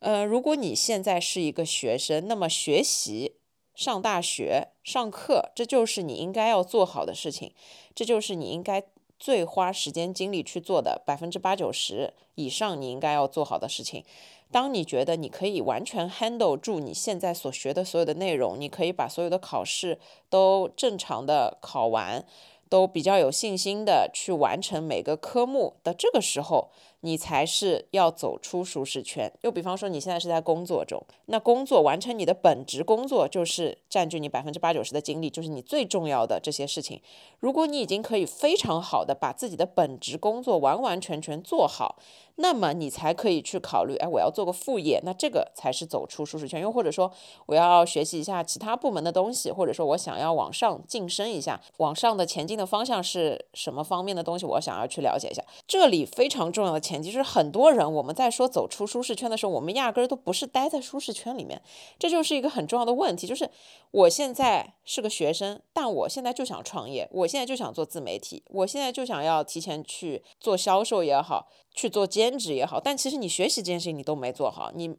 [0.00, 3.32] 呃，如果你现在是一个学生，那么学习、
[3.74, 7.52] 上大学、上课，这就是你应该要做好的事情，
[7.94, 8.84] 这就是你应该
[9.18, 14.04] 最花时间精力去做的百分之八九十以上你应该要做好的事情。
[14.50, 19.98] 当你觉得你可以完全 handle 住你现在所学的所有的内容，你可以把所有的考试
[20.30, 22.24] 都正常的考完，
[22.70, 26.70] 都比较有信心的去完成每个科目的这个时候。
[27.00, 29.32] 你才是要走出舒适圈。
[29.42, 37.00] 又比方说，你现在是在工作中，那工作完成你的本职工作，就是占据你百分之八九十的精力，就是你最重要的这些事情。
[37.40, 41.96] 如果你已经可以非常好的把自己的本职工作完完全全做好，
[42.40, 46.60] 那么你才可以去考虑，哎，我要做个副业，那这个才是走出舒适圈。
[46.60, 47.12] 又或者说，
[47.46, 55.42] 我要学习一下其他部门的东西，或者说我想要往上晋升一下，往上的前进的方向是什么方面的东西，我想要去了解一下。
[55.66, 56.80] 这里非常重要的。
[56.80, 61.60] 前提是很多人，我们在说走出舒适圈的时候，我们压根儿都不是待在舒适圈里面，
[61.98, 63.26] 这就是一个很重要的问题。
[63.26, 63.50] 就是
[63.90, 72.80] 我现在是个学生，但我现在就想创业，我现在就想做自媒体，我现在就想要提前去做销售也好，去做兼职也好。
[72.80, 74.96] 但其实你学习这件事情你都没做好，你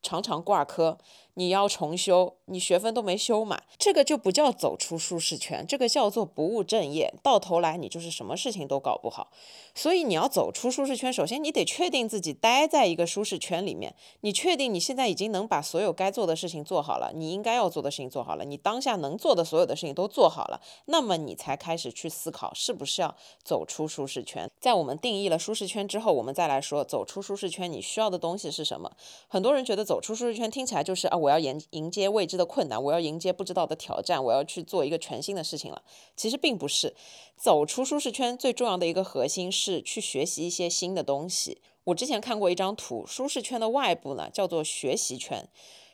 [0.00, 0.96] 常常挂科。
[1.34, 7.14] 你要重修，你学分都没修满，这个就不叫走出舒适圈，这个叫做不务正业。
[7.22, 9.30] 到头来你就是什么事情都搞不好。
[9.74, 13.94] 所以你要走出舒适圈，首先你得确定自己待在一个舒适圈里面。
[14.20, 24.50] 你确定你现在已经能把所有该做的事情做好了，你应该要做的事情做好了，你当下能做的所有的事情都做好了，那么你才开始去思考是不是要走出舒适圈。
[24.60, 28.92] 在我们定义了舒适圈之后，我们再来说走出舒适圈你需要的东西是什么。
[29.28, 31.21] 很多人觉得走出舒适圈听起来就是啊。
[31.22, 35.82] 我要迎迎接未知的困难，我要迎接不知道的挑战，我要去做一个全新的事情了。
[36.16, 36.94] 其实并不是，
[37.36, 41.60] 走出舒适圈最重要的一个核心是去学习一些新的东西。
[41.84, 45.48] 我之前看过一张图，舒适圈的外部呢叫做学习圈。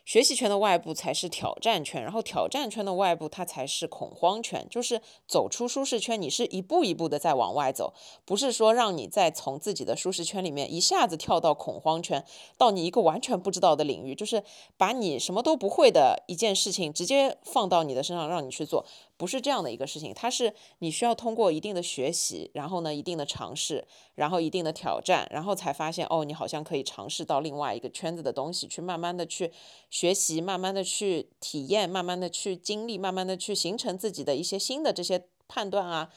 [0.09, 4.67] 学习圈的外部才是挑战圈，然后挑战圈的外部它才是恐慌圈。
[4.71, 7.93] 就是走出舒适圈，你是一步一步的在往外走，
[8.25, 12.25] 不是说让你再从自己的舒适圈里面一下子跳到恐慌圈，
[12.57, 14.43] 到你一个完全不知道的领域，就是
[14.79, 18.87] 把你什么都不会的一件事情直接放到你的身上让你去做。
[19.19, 29.53] 不是这样的一个事情，它是你需要通过一定的学习，然后呢，一定的尝试，然后一定的挑战，然后才发现哦，你好像可以尝试到另外一个圈子的东西，去慢慢的去
[29.91, 36.11] 学习，慢慢的去体验，慢慢的去经历，慢慢的去形成自己的一些新的这些判断啊。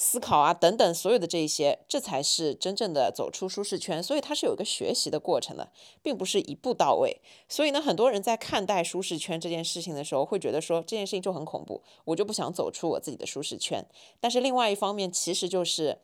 [0.00, 4.00] 思考啊，等等，所有的这一些，这才是真正的走出舒适圈。
[4.00, 7.20] 所以它是有一个学习的过程的，并不是一步到位。
[7.48, 13.84] 所以呢，很多人在看待舒适圈这件事情的时候，会觉得说这件事情就很恐怖，我就不想走出我自己的舒适圈。
[14.20, 15.98] 但是另外一方面，其实就是。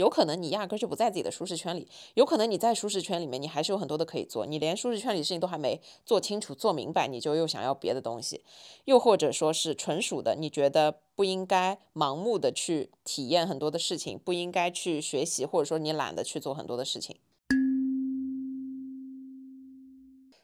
[0.00, 8.42] 有可能你压根就不在自己的舒适圈里，有可能你在舒适圈里面，你还是有很多的可以做，你连舒适圈里的事情都还没做清楚、做明白，你就又想要别的东西，
[8.86, 17.16] 又或者说是纯属的，你觉得不应该盲目的去体验很多的事情，不应该去学习，或者说你懒得去做很多的事情。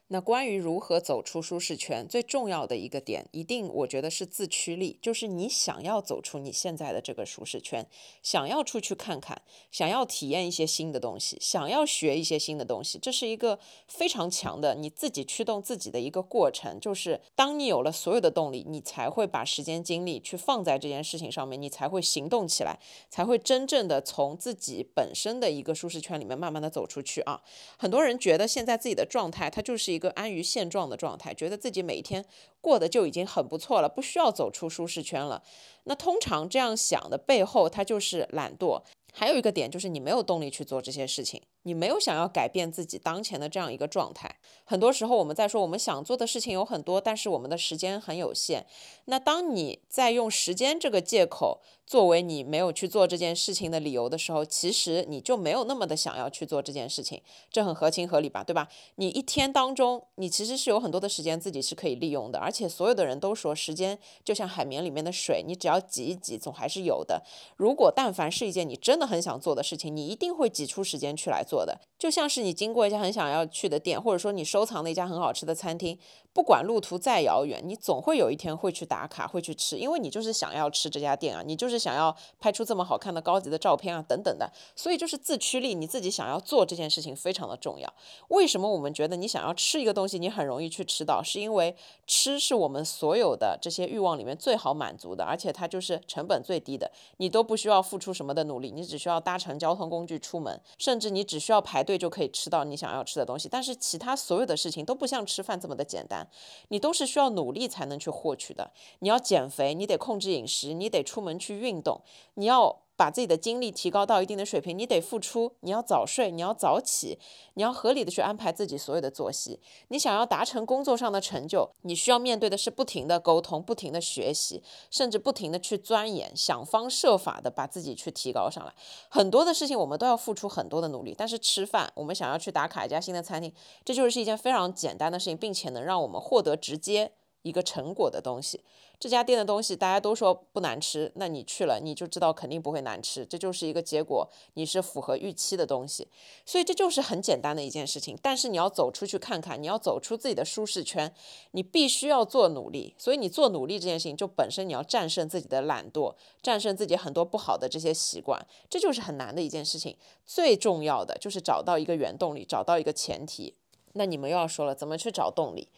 [0.09, 7.85] 那关于如何走出舒适圈，最重要的一个点，一定我觉得是自驱力，就是你想要走出你现在的这个舒适圈，
[8.23, 16.79] 想要出去看看，想要体验一些新的东西，想要学一些新的东西，这是一个非常强的你自己驱动自己的一个过程。
[16.79, 22.79] 就是当你有了所有的动力，你才会把时间精力去放在这件事情上面，你才会行动起来，
[23.09, 27.41] 才会真正的从自己本身的一个舒适圈里面慢慢的走出去啊。
[27.77, 32.23] 很多人觉得现在自己的状态，它就是一一个安于现状的状态，觉得自己每一天
[32.61, 35.43] 过得就已经很不错了，不需要走出舒适圈了。
[35.83, 38.83] 那通常这样想的背后，它就是懒惰。
[39.13, 44.33] 还有一个点就是你没有动力去做这些事情，你没有想要改变自己当前的这样一个状态。
[44.63, 48.65] 很多时候我们在说我们想做的事情有很多，但是我们的时间很有限。
[49.05, 58.69] 那当你在用时间这个借口作为你没有去做这件事情的理由的时候，其实你就没有那么的想要去做这件事情，这很合情合理吧，对吧？
[58.95, 67.23] 你一天当中，你其实是有很多的时间自己是可以利用的，而且所有的人都说时间就像海绵里面的水，你只要挤一挤，总还是有的。
[67.57, 71.79] 如果但凡是一件你真的很想做的事情，你一定会挤出时间去来做做的。
[71.97, 75.97] 就像是你经过一家很想要去的店，或者说你收藏的一家很好吃的餐厅，
[76.31, 84.47] 不管路途再遥远，你总会有一天会去打卡，会去吃，因为你就是想要吃这家店啊，你就是想要拍出这么好看的高级的照片啊，等等的。
[84.75, 87.91] 所以就是自驱力，你自己想要做这件事情非常的重要。
[88.27, 91.23] 为什么我们觉得你想要吃一个东西，你很容易去吃到？
[91.23, 99.35] 是因为吃是我们所有的这些欲望里面最好满足的，而且它就是成本最低的，你都不需要付出什么的努力，你只需要搭。
[99.37, 103.47] 乘交通工具出门，甚至你只需需要排队就可以吃到你想要吃的东西。
[103.47, 106.27] 但是其他所有的事情都不像吃饭这么的简单，
[106.67, 108.69] 你都是需要努力才能去获取的。
[108.99, 112.01] 你要减肥，你得控制饮食，你得出门去运动，
[112.33, 112.81] 你要。
[112.97, 117.19] 把自己的精力提高到一定的水平，你得付出，你要早睡，你要早起，
[117.53, 119.59] 你要合理的去安排自己所有的作息。
[119.89, 128.73] 你想要达成工作上的成就，你需要面对的是不停的沟通，不停的学习，甚至不停的去钻研，想方设法的把自己去提高上来。
[129.09, 133.53] 很多的事情我们都要付出很多的努力，但是吃饭，我们想要去打卡一家新的餐厅，
[133.85, 137.11] 这就是一件非常简单的事情，并且能让我们获得直接。
[137.43, 138.61] 一个成果的东西，
[138.99, 146.07] 这家店的东西大家都说不难吃，那你去了你就知道肯定不会难吃，这就是一个结果，你是符合预期的东西，
[146.45, 148.17] 所以这就是很简单的一件事情。
[148.21, 151.13] 但是你要走出去看看，你要走出自己的舒适圈，
[151.51, 152.93] 你必须要做努力。
[152.97, 159.95] 所以你做努力这件事情，就本身你要战胜自己的懒惰，战胜自己很多不好的这些习惯，这就是很难的一件事情。
[160.25, 163.53] 最重要的就是找到一个原动力，找到一个前提。
[163.93, 165.69] 那你们又要说了，怎么去找动力？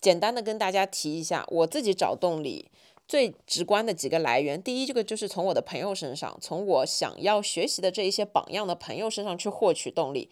[0.00, 2.70] 简单的跟大家提一下，我自己找动力
[3.06, 4.62] 最直观的几个来源。
[4.62, 10.30] 第一，这个就是从我的朋友身上，从我想要学习的这一些榜样的朋友身上去获取动力。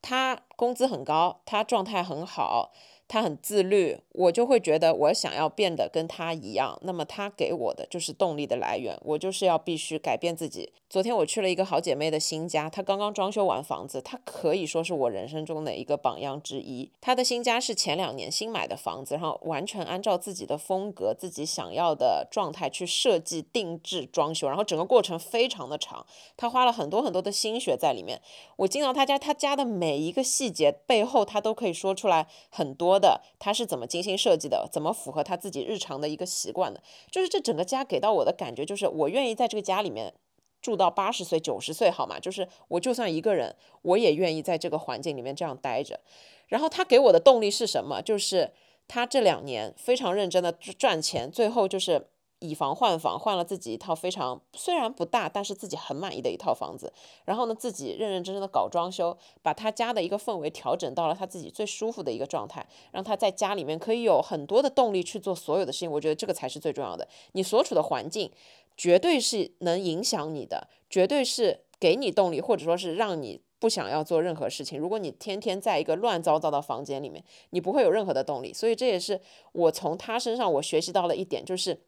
[0.00, 2.72] 他工资很高，他状态很好。
[3.12, 6.78] 他很自律，我就会觉得我想要变得跟他一样。
[6.80, 10.72] 那么他给我的就是动力的来源，我就是要必须改变自己。
[10.88, 16.90] 昨天我去了一个好姐妹的新家，她刚刚装修完房子，她可以说是我人生中的一个榜样之一。
[17.02, 26.06] 她的新家是前两年新买的房子，然后完全按照自己的风格、自己想要的状态去设计、定制装修，然后整个过程非常的长，
[26.36, 28.20] 她花了很多很多的心血在里面。
[28.56, 33.01] 我进到她家，她家的每一个细节背后，她都可以说出来很多。
[33.02, 34.66] 的他是怎么精心设计的？
[34.72, 36.80] 怎么符合他自己日常的一个习惯的？
[37.10, 40.14] 就是这整个家给到我的感觉，就是我愿意在这个家里面
[40.62, 42.20] 住到八十岁、九十岁，好吗？
[42.20, 46.00] 就是我就算一个人，我也愿意在这个环境里面这样待着。
[46.46, 48.00] 然后他给我的动力是什么？
[48.00, 48.52] 就是
[48.86, 52.06] 他这两年非常认真的赚钱，最后就是。
[52.42, 56.92] 以房换房，换了自己一套非常虽然不大，但是自己很满意的一套房子。
[57.24, 65.90] 然后呢，自己认认真真的搞装修，把他家的一个氛围调整到了他自己最舒服的一个状态，让他在家里面可以有很多的动力去做所有的事情。
[65.92, 67.06] 我觉得这个才是最重要的。
[67.32, 68.30] 你所处的环境
[68.76, 74.80] 绝对是能影响你的，绝对是给你动力，或者说是让你不想要做任何事情。
[74.80, 78.52] 如果你天天在一个乱糟糟的房间里面，你不会有任何的动力。
[78.52, 79.20] 所以这也是
[79.52, 81.82] 我从他身上我学习到了一点，就是。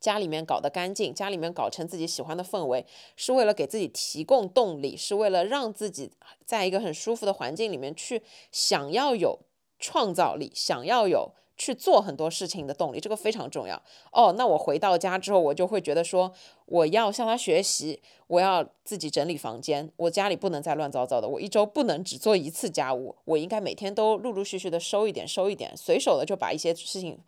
[0.00, 2.84] 家里面搞得干净，家里面搞成自己喜欢的氛围，
[3.16, 6.10] 是为了给自己提供动力，是为了让自己
[6.46, 9.38] 在一个很舒服的环境里面去想要有
[9.78, 13.80] 创造力，想要有去做很多事情的动力，这个非常重要
[14.12, 14.34] 哦。
[14.38, 16.32] 那我回到家之后，我就会觉得说，
[16.64, 27.18] 我要向他学习，我要自己整理房间，我家里不能再乱糟糟的，我一周不能只做一次家务，我应该每天都陆陆续续的收一点，收一点，随手的就把一些事情。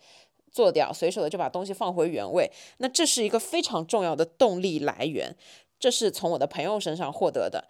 [0.52, 5.34] 做掉，随手的就把东西放回原位，那这是一个非常重要的动力来源，
[5.80, 7.64] 这是从我的朋友身上获得的。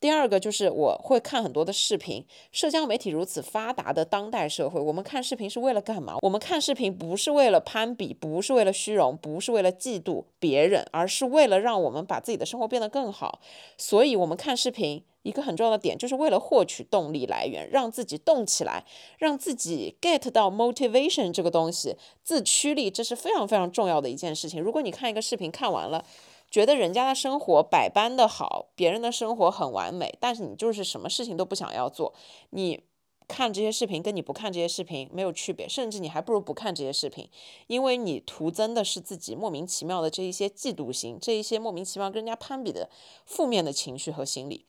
[0.00, 6.16] 第二个就是我会看很多的视频，社交媒体如此发达的当代社会，我们看视频是为了干嘛？
[6.22, 13.42] 我们看视频不是为了攀比，不是为了虚荣，不是为了嫉妒别人，而是为了让我们把自己的生活变得更好。
[13.76, 18.84] 所以，我们看视频一个很重要的点，就是为了获取动力来源，让自己动起来，
[19.18, 24.62] 让自己 get 到 motivation 这个东西，自驱力，这是非常非常重要的一件事情。
[24.62, 26.04] 如果你看一个视频看完了，
[26.50, 32.12] 觉得人家的生活百般的好，别人的生活很完美，但是你就是什么事情都不想要做。
[32.50, 32.82] 你
[33.28, 37.28] 看这些视频，跟你不看这些视频没有区别，甚至你还不如不看这些视频，
[37.68, 42.90] 因为你徒增的是自己莫名其妙的这一些嫉妒心，这一些莫名其妙跟人家攀比的
[43.24, 44.64] 负面的情绪和心理。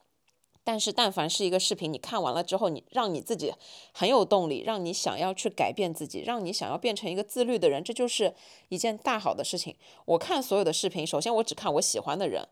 [0.64, 3.52] 但是，但凡是一个视频，你看完了之后，你让你自己
[3.92, 8.32] 很有动力，让你想要去改变自己，让你想要变成一个自律的人，这就是
[8.68, 9.74] 一件大好的事情。
[10.04, 12.46] 我看所有的视频，首先我只看我喜欢的人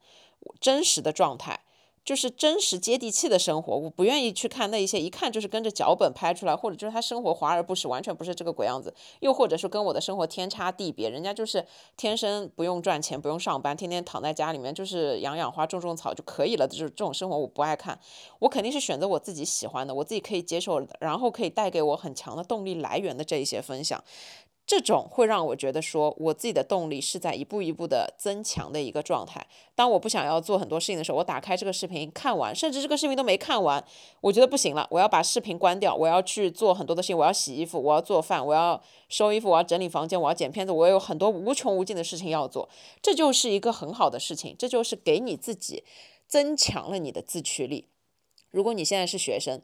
[0.60, 1.60] 真实的状态。
[2.04, 8.92] 就是真实接地气的生活，我不愿意去看那一些一看就是跟着脚本拍出来，或者就是他生活华而不实，完全不是这个鬼样子。
[9.20, 11.64] 又或者说跟我的生活天差地别，人家就是
[11.96, 16.66] 天生不用赚钱，不用上班，天天躺在家里面就是养养花、种种草就可以了。
[16.66, 17.98] 就是这种生活我不爱看，
[18.40, 24.02] 我肯定是选择我自己喜欢的，我自己可以接受，然后可以带给我很强的动力来源的这一些分享。
[24.70, 29.44] 这种会让我觉得说，我自己的动力是在一步一步的增强的一个状态。
[29.74, 33.84] 当我不想要做很多事情的时候，我打开这个视频看完，甚至这个视频都没看完，
[34.20, 42.68] 我觉得不行了，我要把视频关掉，我要去做很多的事情，我要洗衣服，我要做饭，我要收衣服，我要整理房间，我要剪片子，我有很多无穷无尽的事情要做。
[43.02, 45.82] 这就是一个很好的事情，这就是给你自己
[46.28, 47.88] 增强了你的自驱力。
[48.52, 49.60] 如果你现在是学生，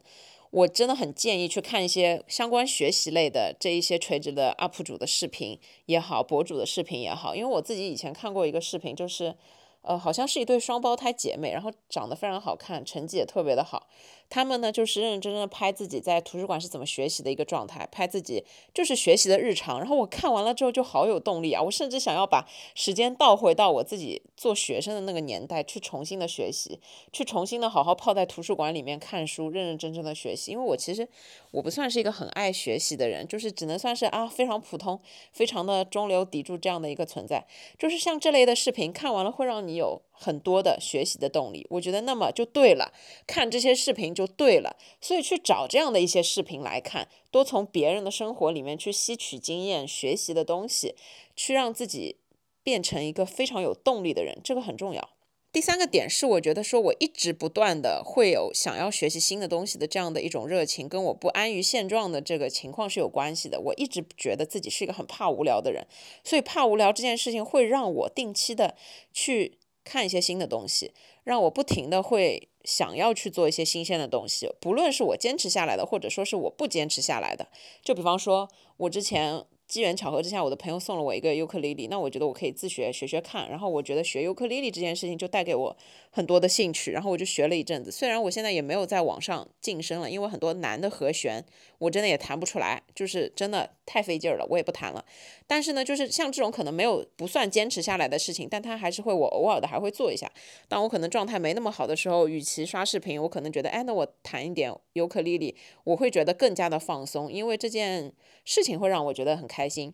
[0.51, 9.35] 我真的很建议去看一些相关学习类的这一些垂直的 UP 主的视频也好，博主的视频也好，因为我自己以前看过一个视频，就是，
[9.81, 13.87] 呃，好像是一对双胞胎姐妹，然后长得非常好看，成绩也特别的好。
[14.29, 19.79] 他们呢，就是认认真真的拍自己在图书馆是怎么学习的一个状态，拍自己就是学习的日常。
[19.79, 21.61] 然后我看完了之后就好有动力啊！
[21.61, 26.79] 我甚至想要把时间倒回到我自己做学生的那个年代，去重新的学习，
[27.11, 30.51] 去重新的好好泡在图书馆里面看书，认认真真的学习。
[30.51, 31.07] 因为我其实
[31.51, 34.99] 我不算是一个很爱学习的人，就是只能算是啊非常普通、
[35.31, 37.45] 非常的中流砥柱这样的一个存在。
[37.77, 41.65] 就是像这类的视频看完了，会让你有很多的学习的动力。
[41.69, 42.91] 我觉得那么就对了，
[43.27, 44.07] 看这些视频。
[44.17, 50.95] 就对了，所以去找这样的一些视频来看，多从别人的生活里面去吸取经验、学习的东西，
[51.35, 52.15] 去让自己
[52.63, 55.09] 变成一个非常有动力的人，这个很重要。
[55.51, 63.59] 第三个点是，我觉得说我一直不断的会有想要学习新的东西的这样的一种热情，跟我不安于现状的这个情况是有关系的。
[63.59, 65.85] 我一直觉得自己是一个很怕无聊的人，
[66.23, 68.75] 所以怕无聊这件事情会让我定期的
[69.11, 69.56] 去
[69.87, 70.91] 看一些新的东西，
[71.23, 72.49] 让我不停的会。
[72.67, 77.47] 想要去做一些新鲜的东西，不论是我坚持下来的，或者说是我不坚持下来的，
[77.81, 79.45] 就比方说，我之前。
[79.67, 83.49] 机缘巧合之下，我的朋友送了我一个尤克里里，那我觉得我可以自学学学看。
[83.49, 85.75] 然后我觉得学尤克里里这件事情就带给我
[86.17, 87.91] 很多的兴趣，然后我就学了一阵子。
[87.91, 91.45] 虽然我现在也没有在网上晋升了，因为很多难的和弦
[91.77, 95.05] 我真的也弹不出来，就是真的太费劲儿了，我也不弹了。
[95.45, 100.27] 但是呢，就是像这种可能没有不算坚持下来的事情，但它还是会我偶尔的还会做一下。
[100.67, 108.11] 当我可能状态没那么好的时候，与其刷视频，我可能觉得，哎，那我弹一点尤克里里，我会觉得更加的放松，因为这件
[108.43, 109.57] 事情会让我觉得很开。
[109.57, 109.91] 开心。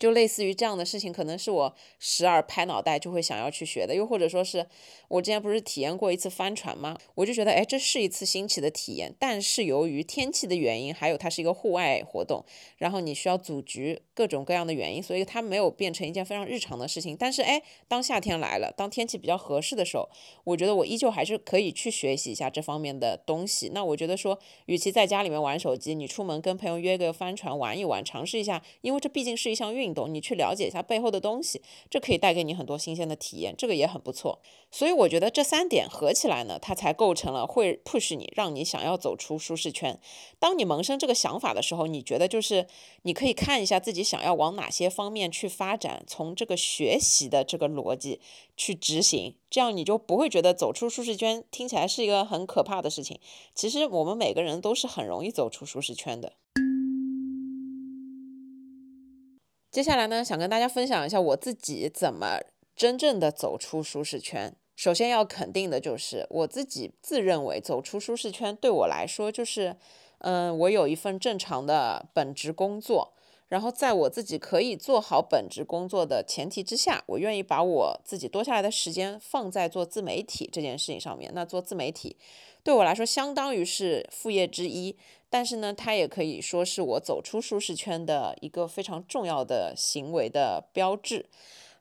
[0.00, 4.66] 就类似于这样的事情，可能是我时而拍脑袋就会想要去学的，又或者说是
[5.08, 6.96] 我之前不是体验过一次帆船吗？
[7.14, 9.14] 我就觉得，哎，这是一次新奇的体验。
[9.18, 12.42] 但是由于天气的原因，还有它是一个户外活动，
[12.78, 17.14] 然后你需要组局，各种各样的原因，所以它没有变成一件非常日常的事情。
[17.14, 20.08] 但是，哎，当夏天来了，当天气比较合适的时候，
[20.44, 23.70] 我觉得我依旧还是可以去学习一下这方面的东西。
[23.74, 29.89] 那我觉得说，与其在家里面玩手机，你出门跟朋友约个帆船玩一玩，尝试一下，因为这毕竟是一项运。
[29.94, 34.40] 动，你去了解一下背后的东西，这可以带给你很多新鲜的体验，这个也很不错。
[34.70, 40.00] 所以我觉得这三点合起来呢，它才构成了会 push 你，让你想要走出舒适圈。
[40.38, 42.66] 当你萌生这个想法的时候，你觉得就是
[43.02, 48.20] 你可以看一下自己想要往哪些方面去发展，从这个学习的这个逻辑
[48.56, 53.18] 去执行，这样你就不会觉得走出舒适圈听起来是一个很可怕的事情。
[53.54, 56.34] 其实我们每个人都是很容易走出舒适圈的。
[59.70, 62.40] 接下来呢，想跟大家分享一下我自己怎么
[62.74, 64.52] 真正的走出舒适圈。
[64.74, 69.76] 首先要肯定的就是，我自己自认为走出舒适圈对我来说就是，
[70.18, 73.12] 嗯，我有一份正常的本职工作，
[73.50, 81.32] 然后在我自己可以做好本职工作的前提之下，我愿意把我自己多下来的时间放在做自媒体这件事情上面。
[81.34, 82.16] 那做自媒体
[82.62, 84.96] 对我来说相当于是副业之一，
[85.28, 91.26] 但是呢，它也可以说是我走出舒适圈的一个非常重要的行为的标志。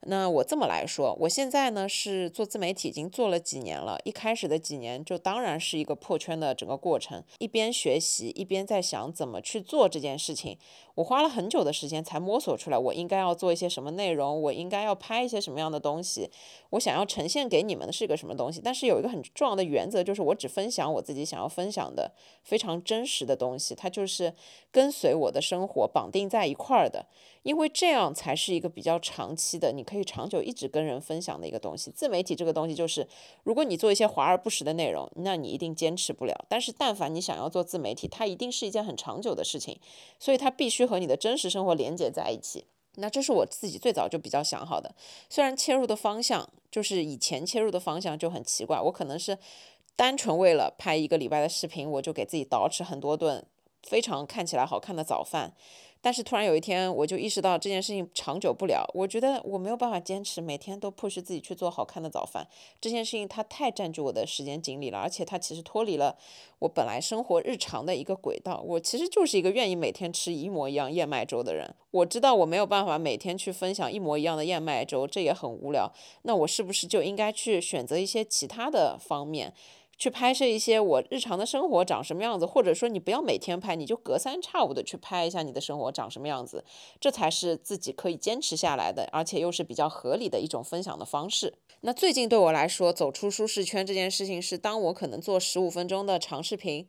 [0.03, 3.99] 那我这么来说，我现在呢是做自媒体，已经做了几年了。
[4.05, 10.57] 一开始的几年，就当然是一个破圈的整个过程，一边学习，一边在想怎么去做这件事情。
[10.99, 16.29] 我花了很久的时间才摸索出来，我应该要做一些什么内容，我应该要拍一些什么样的东西，
[16.71, 18.59] 我想要呈现给你们的是一个什么东西。
[18.61, 22.11] 但是有一个很重要的原则，就是我只分享我自己想要分享的
[22.43, 24.33] 非常真实的东西，它就是
[24.73, 27.05] 跟随我的生活绑定在一块儿的。
[27.43, 31.89] 因为这样才是一个比较长期的，你可以长久一直跟人分享的一个东西。
[31.89, 33.07] 自媒体这个东西就是，
[33.43, 36.45] 如果你做一些华而不实的内容，那你一定坚持不了。
[36.49, 39.79] 但是，但凡你想要做自媒体，它一定是一件很长久的事情，
[40.19, 42.65] 所以它必须和你的真实生活连接在一起。
[42.95, 44.93] 那这是我自己最早就比较想好的。
[45.29, 49.37] 虽然切入的方向就是以前切入的方向就很奇怪，我可能是
[49.95, 53.45] 单纯为了拍一个礼拜的视频，我就给自己捯饬很多顿
[53.83, 55.53] 非常看起来好看的早饭。
[56.01, 58.89] 但是突然有一天，我就意识到这件事情长久不了。
[58.93, 62.47] 我觉得我没有办法坚持每天都迫使自己去做好看的早饭。
[62.79, 66.17] 这件事情它太占据我的时间精力了，而且它其实脱离了
[66.59, 68.63] 我本来生活日常的一个轨道。
[68.65, 71.75] 我其实就是一个愿意每天吃一模一样燕麦粥的人。
[71.91, 75.91] 我知道我没有办法每天去分享一模一样的燕麦粥，这也很无聊。
[76.21, 79.53] 那我是不是就应该去选择一些其他的方面？
[79.99, 86.63] 去拍摄一些我日常的生活长什么样子，或者说你不要每天拍，你就隔三差五的去拍一下你的生活长什么样子，
[87.01, 91.53] 这才是自己可以坚持下来的，而且又是比较合理的一种分享的方式。
[91.81, 96.87] 那最近对我来说，走出舒适圈这件事情是，当我可能做十五分钟的长视频。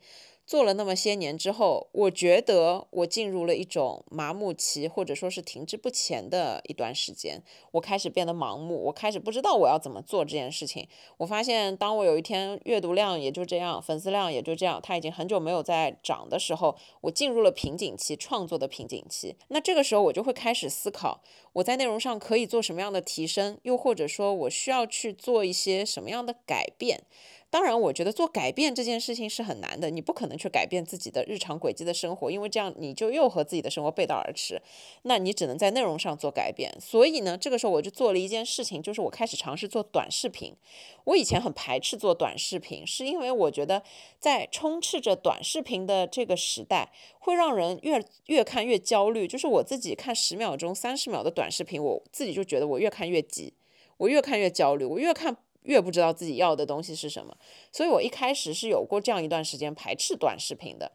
[0.50, 7.40] 做了那么些年之后，我觉得我进入了一种麻木期，或者说是停滞不前的一段时间。
[7.70, 10.88] 我开始变得盲目，我开始不知道我要怎么做这件事情。
[11.18, 19.36] 我发现，当我有一天阅读量也就这样，粉丝量也就这样，它已经很久没有在涨的时候，我进入了瓶颈期，创作的瓶颈期。
[19.50, 21.22] 那这个时候，我就会开始思考，
[21.52, 27.04] 我在内容上可以做什么样的提升，又或者说我需要去做一些什么样的改变。
[27.50, 34.62] 当然，我觉得做改变这件事情是很难的，你不可能去改变自己的日常轨迹的生活，因为这样你就又和自己的生活背道而驰。
[35.02, 36.72] 那你只能在内容上做改变。
[36.80, 40.54] 所以呢，这个时候我就做了一件事情，就是我开始尝试做短视频。
[41.02, 43.82] 我以前很排斥做短视频，是因为我觉得
[44.20, 49.26] 在充斥着短视频的这个时代，会让人越越看越焦虑。
[49.26, 53.54] 就是我自己看十秒钟、三十秒的短视频，我自己就觉得我越看越急，
[53.96, 55.36] 我越看越焦虑，我越看。
[55.62, 57.36] 越不知道自己要的东西是什么，
[57.72, 60.92] 所以我一开始是有过这样一段时间排斥短视频的，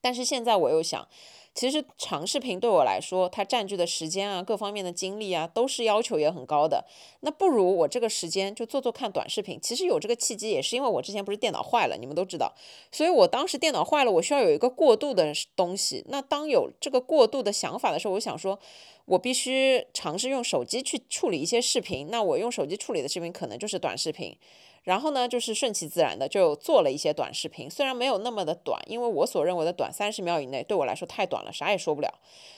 [0.00, 1.08] 但是现在我又想。
[1.52, 6.86] 其实长视频对我来说，它占据的时间啊，各方面的精力啊，都是要求也很高的。
[7.20, 9.58] 那不如我这个时间就做做看短视频。
[9.60, 12.54] 其实有这个契机，也是因为我之前不是电脑坏了，你们都知道，
[12.92, 16.04] 所以我当时电脑坏了，我需要有一个过渡的东西。
[16.08, 18.58] 那当有这个过渡的想法的时候，我想说，
[19.06, 22.08] 我必须尝试用手机去处理一些视频。
[22.10, 24.36] 那我用手机处理的视频，可能就是短视频。
[24.82, 32.08] 然后呢，就是顺其自然的就做了一些短视频，虽然没有那么的短，因为我所认为的短三十秒以内对我来说太短了，啥也说不了，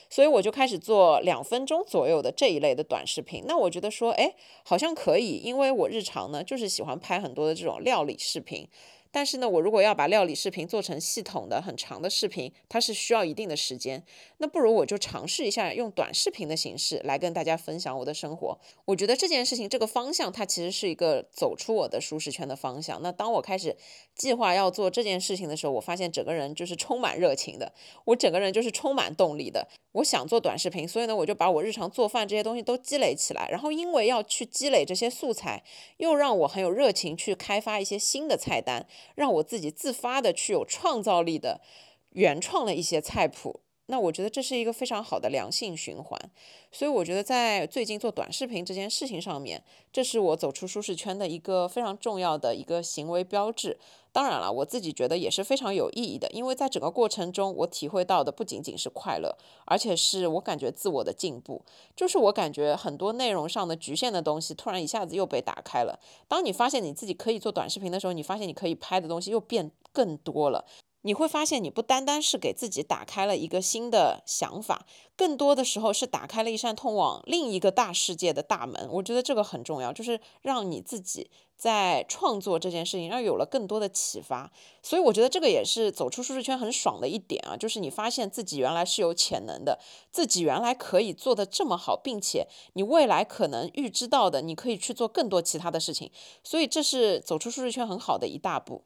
[0.09, 3.43] 所以我就开始做两分钟左右的这一类的短视频。
[3.45, 8.67] 那我觉得说，哎，好像可以，因为我日常呢就是喜欢拍很多的这种料理视频。
[9.13, 14.03] 但是呢，我如果要把料理视频做成系统的很长的视频，它是需要一定的时间。
[14.39, 18.59] 那不如我就尝试一下用短视频的形式来跟大家分享我的生活。
[18.85, 22.99] 我觉得这件事情这个方向，它其实是一个走出我的舒适圈的方向。
[23.03, 23.77] 那当我开始
[24.15, 27.71] 计划要做这件事情的时候，我发现整个人就是充满热情的，
[28.05, 29.67] 我整个人就是充满动力的。
[29.91, 33.47] 我想做短视频，所以呢，我就把我日常做饭这些东西都积累起来。
[33.51, 35.63] 然后因为要去积累这些素材，
[35.97, 38.87] 又让我很有热情去开发一些新的菜单。
[39.15, 41.61] 让我自己自发的去有创造力的
[42.09, 46.19] 原创了一些菜谱，那我觉得这是一个非常好的良性循环。
[46.71, 53.77] 所以我觉得在最近做短视频这件事情上面，这是我走出舒适圈的一个非常重要的一个行为标志。
[54.13, 59.35] 当然了，我自己觉得也是非常有意义的，因为在整个过程中，我体会到的不仅仅是快乐，
[59.65, 61.65] 而且是我感觉自我的进步。
[61.95, 65.99] 就是我感觉很多内容上的局限的东西，突然一下子又被打开了。
[66.27, 70.63] 当你发现你自己可以做短视频的时候，你发现你可以拍的东西又变更多了。
[71.03, 74.85] 你会发现，你不单单是给自己打开了一个新的想法，
[75.15, 78.89] 更多的时候是打开了一扇通往另一个大世界的大门。
[78.91, 81.29] 我觉得这个很重要，就是让你自己。
[81.55, 84.51] 在创作这件事情上有了更多的启发，
[84.81, 89.79] 所以我觉得这个也是走出舒适圈很爽的一点啊，就是你发现自己原来是有潜能的，
[90.11, 96.11] 自己原来可以做的这么好，并且你未来可能预知到的，你可以去做更多其他的事情，
[96.43, 98.83] 所以这是走出舒适圈很好的一大步。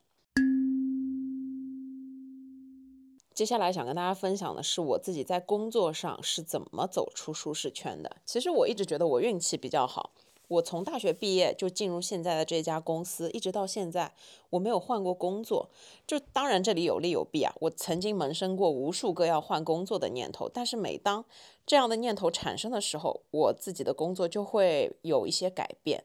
[3.37, 8.17] 接下来想跟大家分享的是我自己在工作上是怎么走出舒适圈的。
[8.25, 10.09] 其实我一直觉得我运气比较好。
[10.47, 14.11] 我从大学毕业就进入现在的这家公司，一直到现在，
[14.49, 15.69] 我没有换过工作。
[16.07, 17.53] 就当然这里有利有弊啊。
[17.59, 21.23] 我曾经萌生过无数个要换工作的念头，但是每当
[21.67, 26.03] 这样的念头产生的时候，我自己的工作就会有一些改变，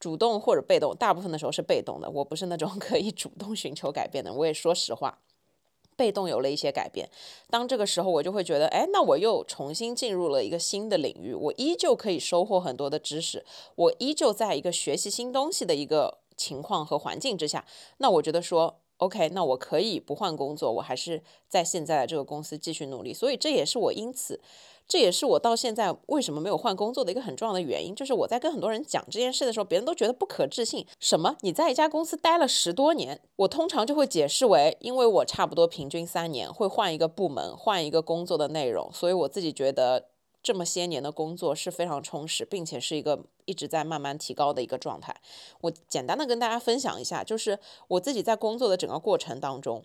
[0.00, 2.10] 主动或者被动，大部分的时候是被动的。
[2.10, 4.34] 我不是那种 可以主动寻求改变的。
[4.34, 5.20] 我也说实话。
[5.96, 7.08] 被动有了一些改变，
[7.50, 17.64] 当这个时候我就会觉得，哎，那我又重新进入了一个新的领域，我依旧可以收获很多的知识，我依旧在一个学习新东西的一个情况和环境之下，
[17.98, 18.78] 那我觉得说。
[18.98, 23.12] OK，那我可以不换工作，我还是在现在的这个公司继续努力。
[23.12, 24.40] 所以这也是我因此，
[24.92, 27.94] 这也是我到现在为什么没有换工作的一个很重要的原因。
[27.94, 30.86] 就是我在跟很多人讲这件事的时候，别人都觉得不可置信。
[31.00, 31.34] 什么？
[31.40, 33.18] 你在一家公司待了十多年？
[33.36, 40.08] 我通常就会解释为，因为我差不多平均三年会换一个部门，换一个工作的内容，所以我自己觉得。
[40.42, 45.14] 这么些年的工作是非常充实，并且是一个一直在慢慢提高的一个状态。
[45.60, 49.84] 我简单的跟大家分享一下，就是我自己在工作的整个过程当中，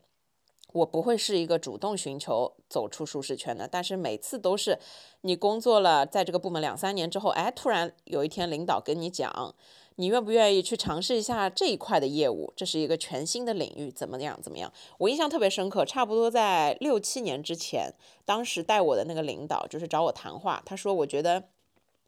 [0.78, 4.78] 我不会是一个主动寻求走出舒适圈的，但是每次都是
[5.22, 9.54] 你工作了在这个部门两三年之后，哎，突然有一天领导跟你讲。
[10.00, 12.54] 你愿不愿意去尝试一下这一块的业务？
[12.56, 14.40] 这是一个全新的领域，怎么样？
[14.44, 14.72] 怎么样？
[15.00, 17.92] 我印象特别深刻，差不多在六七年之前，
[18.24, 21.44] 当时带我的那个领导就是找我谈话，他说：“我觉得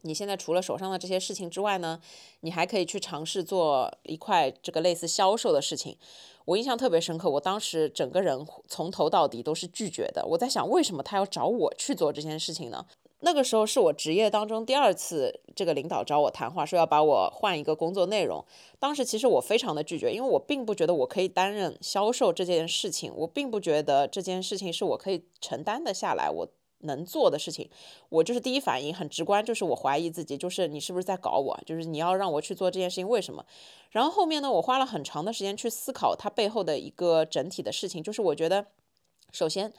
[0.01, 1.99] 你现在除了手上的这些事情之外呢，
[2.41, 5.97] 你还可以去尝试做一块这个类似销售的事情。”
[6.45, 10.25] 我印象特别深刻，我当时整个人从头到底都是拒绝的。
[10.25, 12.87] 我在想，为什么他要找我去做这件事情呢？
[13.19, 18.43] 那个时候是我职业当中第二次，这个领导找我谈话，说要把我换一个工作内容。
[18.79, 26.47] 当时其实我非常的拒绝，因为我并不觉得我可以担任销售这件事情，我并不觉得这件事情是我可以承担的下来，我
[26.80, 27.69] 能做的事情。
[28.09, 31.59] 我就是第一反应很直观，就是我怀疑自己，就是你是不是在搞我？
[31.65, 33.45] 就是你要让我去做这件事情，为什么？
[33.91, 38.67] 然后后面呢，我花了很长的时间去思考它背后的一个整体的事情，就是我觉得，
[39.32, 39.73] 首先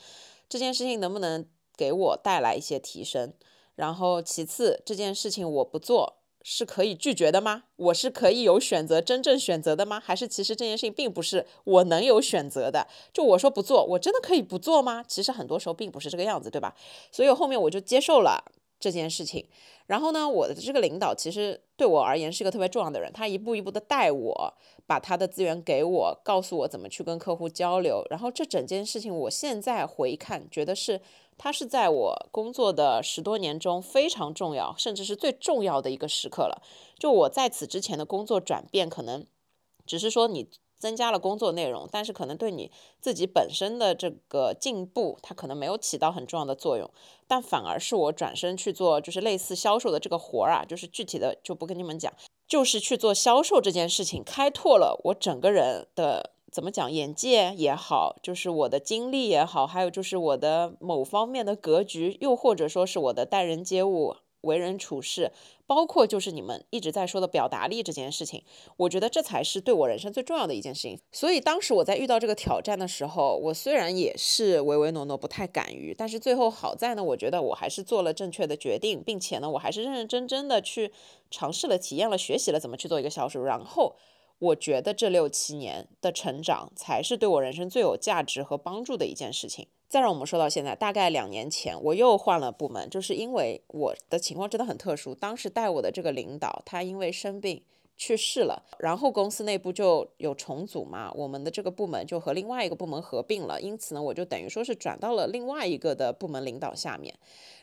[0.49, 1.47] 这件事情能不能。
[1.77, 3.33] 给我带来一些提升，
[3.75, 7.65] 然后其次这件事情我不做是可以拒绝的吗？
[7.77, 10.01] 我是可以有选择，真正选择的吗？
[10.01, 12.87] 还是其实这件事情并不是我能有选择的？
[13.13, 15.05] 就我说不做，我真的可以不做吗？
[15.07, 16.75] 其实很多时候并不是这个样子，对吧？
[17.11, 18.45] 所以后面我就接受了。
[18.83, 19.47] 这件事情，
[19.89, 24.55] 然后呢，我的这个领导其实对我而言是个特别重要的人，他一步一步的带我，
[24.87, 28.03] 把他的资源给我，告诉我怎么去跟客户交流。
[28.09, 30.99] 然后这整件事情，我现在回看，觉得是
[31.43, 36.61] 它是在我工作的十多年中非常重要，甚至是最重要的一个时刻了。
[36.99, 39.25] 就我在此之前的工作转变，可能
[39.87, 40.51] 只是说你。
[40.81, 42.73] 增加了工作内容，但是可能对你
[43.03, 46.91] 自己本身的这个进步，它可能没有起到很重要的作用，
[47.29, 52.11] 但反而是我转身去做，就是类似销售的这个活儿啊，就是具体的就不跟你们讲，
[52.49, 64.17] 就是去做销售这件事情，开拓了我整个人的怎么讲眼界也好，就是我的经历也好，还有就是我的某方面的格局，又或者说是我的待人接物。
[64.43, 65.33] 为人处事，
[65.67, 68.43] 包括就是你们一直在说的表达力这件事情，
[68.79, 70.99] 我觉得这才是对我人生最重要的一件事情。
[71.13, 80.91] 所以当时我在遇到这个挑战的时候，我虽然也是唯唯诺诺，不太敢于，但是最后好在呢，我觉得我还是做了正确的决定，并且呢，我还是认认真真的去
[81.31, 83.43] 尝试了、体验了、学习了怎么去做一个销售。
[83.43, 83.95] 然后
[84.41, 89.69] 我觉得这六七年的成长，才是对我人生最有价值和帮助的一件事情。
[89.89, 95.15] 再让我们说到现在，大概两年前我又换了部门，就是因为我的情况真的很特殊。
[95.15, 97.63] 当时带我的这个领导，他因为生病
[97.97, 107.13] 去世了，然后公司内部就有重组嘛，我们的这个部门就和另外一个部门合并了，因此呢，我就等于说是转到了另外一个的部门领导下面。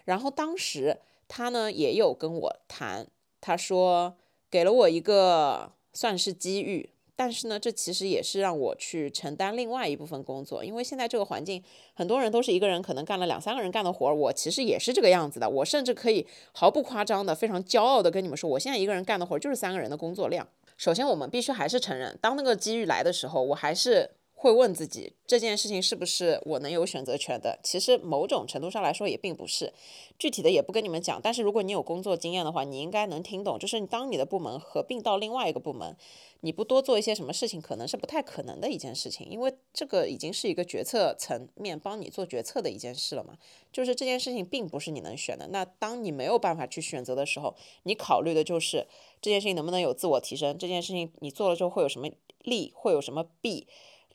[0.04, 1.00] 然后当时
[1.30, 3.08] 他呢也有跟我谈，
[3.40, 4.16] 他说
[4.52, 6.88] 给了我一个算是机遇。
[7.16, 11.64] 但是呢，这其实也是让我去承担另外一部分工作，因为现在这个环境，
[11.96, 15.50] 很多人都是一个人可能干了两三个人干的活儿，我其实也是这个样子的。
[15.50, 20.48] 我甚至可以毫不夸张的、非常骄傲的跟你们说，我现在一个人干的活儿就是三个人的工作量。
[20.78, 24.08] 首先，我们必须还是承认，当那个机遇来的时候，我还是
[24.40, 27.58] 会问自己这件事情是不是我能有选择权的？
[27.64, 29.74] 其实某种程度上来说也并不是，
[30.20, 31.20] 具体的也不跟你们讲。
[31.20, 35.98] 但是如果你有工作经验的话，你应该能听懂，就是当你的部门合并到另外一个部门，
[36.42, 43.40] 你不多做一些什么事情，可能是不太可能的一件事情，因为这个已经是一个决策层面帮你做决策的一件事了嘛。
[43.74, 45.48] 就是这件事情并不是你能选的。
[45.48, 48.86] 那当你没有办法去选择的时候，你考虑的就是
[49.20, 52.08] 这件事情能不能有自我提升，这件事情你做了之后会有什么
[52.44, 53.66] 利，会有什么弊。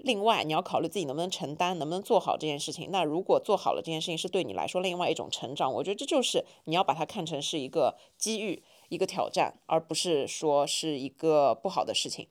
[0.05, 2.91] 另外，你要考虑自己能不能承担，能不能做好这件事情。
[2.91, 5.73] 那如果做好了这件事情，是对你来说另外一种成长。
[5.73, 12.29] 我觉得这就是你要把它看成是一个机遇、一个挑战，而不是说是一个不好的事情。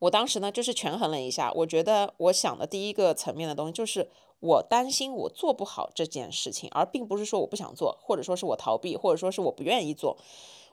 [0.00, 4.08] 我当时呢，就是权衡了一下，我觉得我想的第一个层面的东西，就是
[4.40, 10.16] 我担心我做不好这件事情，而并不是说我不想做，或者说是我逃避，或者说是我不愿意做。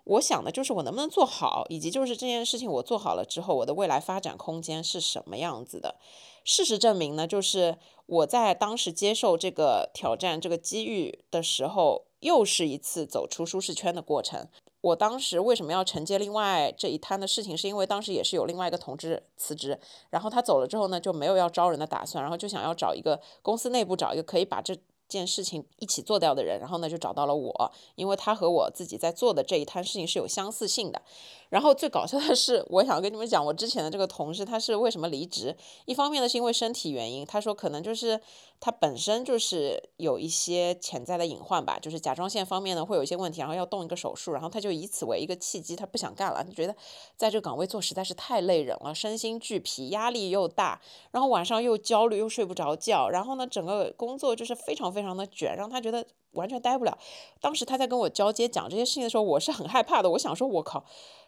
[0.06, 5.95] 我想的就是我能不能做好，以及就是这件事情我做好了之后，我的未来发展空间是什么样子的。
[6.43, 14.47] 事实证明呢，就是我在当时接受这个挑战、这个机遇的时候，又是一次走出舒适圈的过程。
[14.82, 19.80] 我当时为什么要承接另外这一摊的事情，是因为当时也是有另外一个同志辞职，
[20.12, 24.78] 然后他走了之后呢，就没有要招人的打算，然后就想要找一个公司内部找一个可以把这。
[25.18, 31.01] 件事情一起做掉的人，然后呢就找到了我，因为他和我自己在做的这一摊事情是有相似性的。
[31.50, 35.56] 然后最搞笑的是，我想跟你们讲，我之前的这个同事他是为什么离职？
[35.86, 38.20] 一方面呢是因为身体原因，他说可能就是
[38.60, 46.76] 他本身就是有一些潜在的隐患吧，就是甲状腺方面呢会有一些问题，然后要动一个手术，然后他就以此为一个契机，他不想干了，他觉得
[47.16, 50.82] 在这个岗位做实在是太累人了，身心俱疲，压力又大，
[51.12, 56.98] 然后晚上又焦虑又睡不着觉，然后呢整个工作就是非常非常的卷，让他觉得完全待不了。
[57.39, 60.84] 当时他在跟我交接讲这些事情的时候，我是很害怕的，我想说，我靠。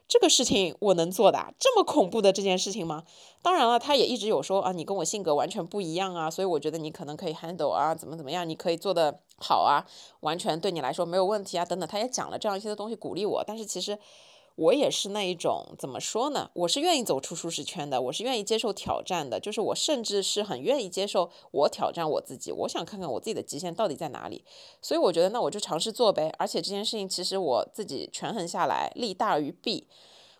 [0.08, 3.04] 这个事情我能做的这么恐怖的这件事情吗？
[3.42, 9.86] 当然了，他也一直有说啊，你跟我性格完全不一样啊，所以我觉得你可能可以 handle 啊，怎么怎么样，你可以做的好啊，
[10.22, 13.98] 完全对你来说没有问题啊，等等，他也讲了这样一些的东西鼓励我，但是其实。
[14.58, 16.50] 我也是那一种怎么说呢？
[16.54, 24.44] 我是愿意走出舒适圈的，我是愿意接受挑战的，就是我甚至是很愿意接受我挑战我自己，我想看看我自己的极限到底在哪里。
[24.82, 26.34] 所以我觉得那我就尝试做呗。
[26.40, 29.88] 而且这件事情其实我自己权衡下来，利大于弊，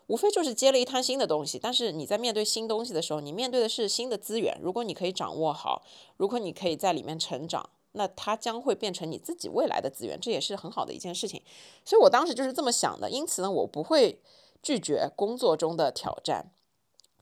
[0.08, 1.56] 无非就是接了一摊新的东西。
[1.56, 4.58] 但是你在面对新东西的时候，你面对的是新的资源。
[4.60, 5.84] 如果你可以掌握好，
[6.16, 7.70] 如果你可以在里面成长。
[7.92, 11.42] 那它将会变成你自己未来的资源，这也是很好的一件事情。
[11.84, 13.10] 所以我当时就是这么想的。
[13.10, 14.20] 因此呢，我不会
[14.62, 16.52] 拒绝工作中的挑战。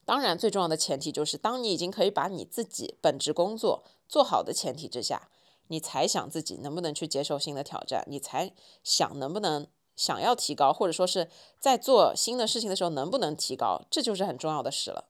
[0.04, 5.28] 当然，最重要的前提就是，当你已经可以把你自己本职工作做好的前提之下，
[5.68, 8.52] 你才想自己能不能去接受新的挑战，你才
[8.84, 15.06] 想能不能想要提高，或者说是在做新的事情的时候能不能提高，这就是很重要的事了。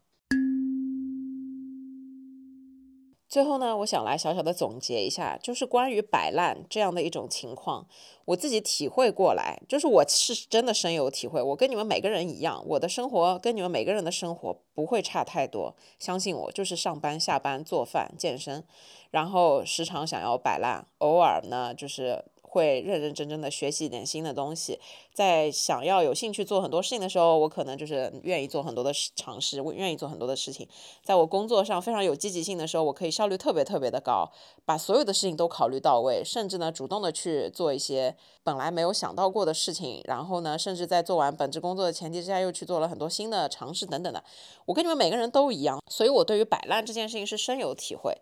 [3.37, 7.87] 最后呢，我想来小小的总结一下，就是关于摆烂这样的一种情况，
[8.25, 11.43] 我自己体会过来，就是我是真的深有体会。
[11.43, 18.65] 我跟你们每个人一样，我的生活跟你们每个人的生活不会差太多，相信我，就是上班、下班、做饭、健身，
[19.11, 22.25] 然后时常想要摆烂，偶尔呢就是。
[22.57, 24.81] 会认认真真的学习一点新的东西，
[25.13, 30.67] 在想要有兴趣做很多事情的时候，我可能就是愿意做很多的尝试，我愿意做很多的事情。
[31.05, 34.27] 在我工作上非常有积极性的时候，我可以效率特别特别的高，
[34.65, 40.01] 把所有的事情都考虑到位，甚至呢主动的去做一些本来没有想到过的事情。
[40.05, 44.25] 然后呢，甚至在做完本职工作的前提之下，又去做了很多新的尝试等等的。
[44.65, 48.17] 我跟你们每个人都一样，所以我对于摆烂这件事情是深有体会。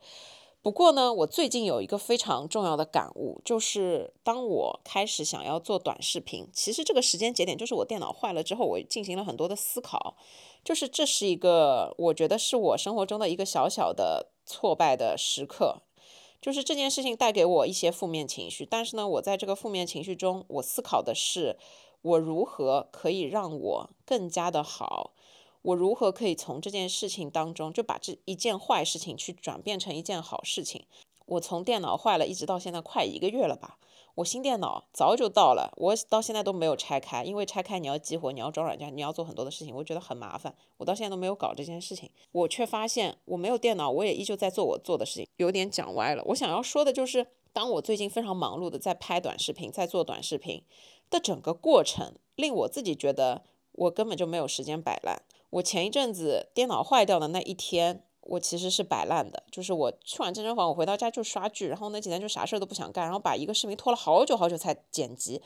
[0.64, 10.16] 不过呢，我最近有一个非常重要的感悟，就是当我开始想要做短视频，其实这个时间节点就是我电脑坏了之后，我进行了很多的思考，
[10.64, 15.82] 就是这是一个我觉得是我生活中的一个小小的挫败的时刻，
[16.40, 21.58] 就是这件事情带给我一些负面情绪，但是呢，我在这个负面情绪中，我思考的是
[22.00, 25.10] 我如何可以让我更加的好。
[25.64, 30.84] 我如何可以从这件事情当中就把这一件坏事情去转变成一件好事情？
[31.24, 33.78] 我从电脑坏了一直到现在快一个月了吧，
[34.16, 42.10] 我新电脑早就到了，我到现在都没有拆开，因为拆开你要激活，你要装软件，你要做很多的事情，我觉得很麻烦，我到现在都没有搞这件事情。
[42.32, 46.22] 我却发现我没有电脑，我也依旧在做我做的事情，有点讲歪了。
[46.26, 50.62] 我想要说的就是，当我最近非常忙碌的在拍短视频，在做短视频
[51.08, 53.42] 的整个过程，令我自己觉得
[53.72, 55.22] 我根本就没有时间摆烂。
[55.54, 65.40] 我前一阵子电脑坏掉的那一天，我其实是摆烂的，就是我去完健身房，我回到家就刷剧，然后那几天就啥事儿都不想干，然后把一个视频拖了好久好久才剪辑，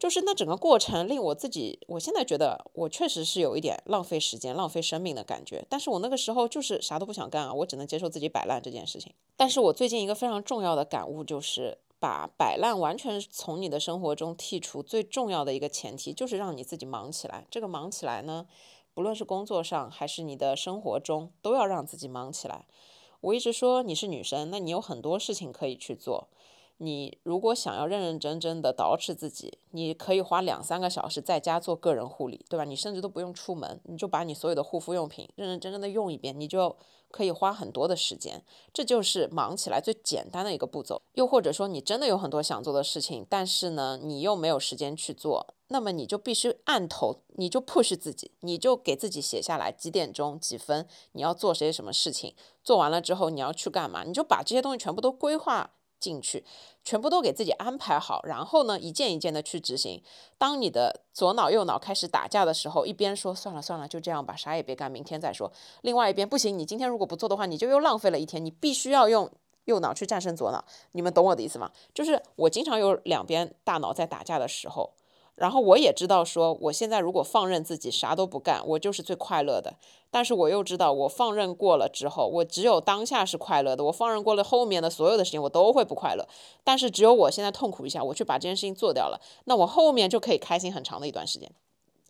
[0.00, 5.64] 就是那整个过程令我自己，我现在觉得我确实是有一点浪费时间、浪费生命的感觉。
[5.68, 9.14] 但是我那个时候就是啥都不想干啊，我只能接受自己摆烂这件事情。
[9.36, 17.46] 但是我最近一个非常重要的感悟就是，把摆烂完全从你的生活中剔除，最重要的一个前提就是让你自己忙起来。
[17.48, 18.44] 这个忙起来呢，
[18.96, 22.64] 不论是工作上还是你的生活中，都要让自己忙起来。
[23.20, 26.28] 我一直说你是女生，那你有很多事情可以去做。
[26.78, 32.64] 你如果想要认认真真的捯饬自己，你可以花两三个小时在家做个人护理，对吧？
[32.64, 36.74] 你甚至都不用出门，你就把你所有的护肤用品认认真真的用一遍，你就
[37.10, 38.42] 可以花很多的时间。
[38.72, 41.02] 这就是忙起来最简单的一个步骤。
[41.12, 55.72] 又或者说，你真的有很多想做的事情，但是呢，你又没有时间去做，那么你就必须按头，你就 push 自己，你就给自己写下来几点钟几分你要做些什么事情，做完了之后你要去干嘛，你就把这些东西全部都规划。
[55.98, 56.44] 进去，
[56.84, 60.02] 全部都给自己安排好，然后呢，一件一件的去执行。
[60.36, 65.50] 当你的左脑右脑开始打架的时候，一边说算了算了，就这样吧，啥也别干，明天再说。
[65.80, 68.44] 另外一边不行，你今天如果不做的话，你就又浪费了一天。
[68.44, 69.28] 你必须要用
[69.64, 70.62] 右脑去战胜左脑，
[70.92, 71.72] 你们懂我的意思吗？
[71.94, 74.92] 就是我经常有两边大脑在打架的时候。
[75.36, 79.74] 然后我也知道，说我现在如果放任自己啥都不干，我就是最快乐的。
[80.10, 83.84] 但是我又知道，我放任过了之后，我只有当下是快乐的。
[83.84, 86.26] 我放任过了后面的所有的事情，我都会不快乐。
[86.64, 91.52] 但是只有我现在痛苦一下，我去把这件事情做掉了，那我后面就可以开心很长的一段时间。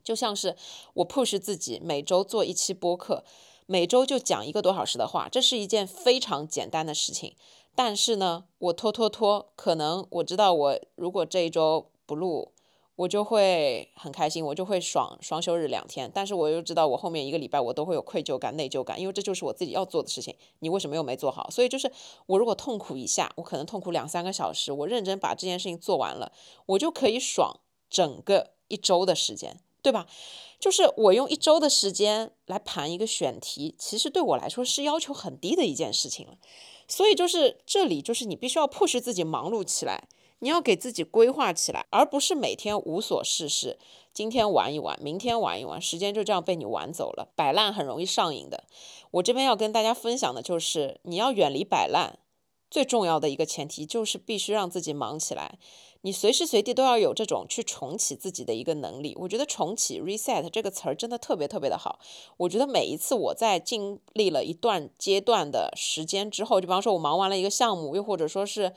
[0.04, 0.54] 就像是
[0.94, 3.24] 我 push 自己每周做一期播客，
[3.66, 7.34] 每周就讲一个多小时的话，这是一件非常简单的事情。
[7.74, 12.52] 但是呢，我拖拖拖，可能我知道我如果这一周不录。
[12.96, 21.48] 我就会很开心，我就会爽双休日两天，但是我又知道我后面一个礼拜我都会有愧疚感、内疚感，因为这就是我自己要做的事情，你为什么又没做好？
[21.50, 21.92] 所以就是
[22.24, 26.32] 我如果痛苦一下，我可能痛苦两三个小时，我认真把这件事情做完了，
[26.64, 30.06] 我就可以爽整个一周的时间，对吧？
[30.58, 36.38] 就是我用一周的时间来盘一个选题，其实对我来说是要求很低的一件事情了。
[36.88, 40.08] 所以就是这里就是你必须要迫使自己忙碌起来。
[40.40, 43.78] 你要给自己规划起来，而不是每天无所事事，
[44.12, 47.32] 今天玩一玩，明天玩一玩，时间就这样被你玩走了。
[47.34, 48.64] 摆烂很容易上瘾的。
[49.12, 52.18] 我这边要跟大家分享的就是，你要远离摆烂，
[52.70, 55.58] 最重要的一个前提就是必须让自己忙起来。
[56.02, 59.16] 你随时随地都要有这种去重启自己的一个能力。
[59.20, 61.98] 我觉得重启 （reset） 这个词儿真的特别特别的好。
[62.36, 68.74] 我觉得每一次我在经历了一段阶段的时间之后，就比方说我忙完了一个项目，又或者说是。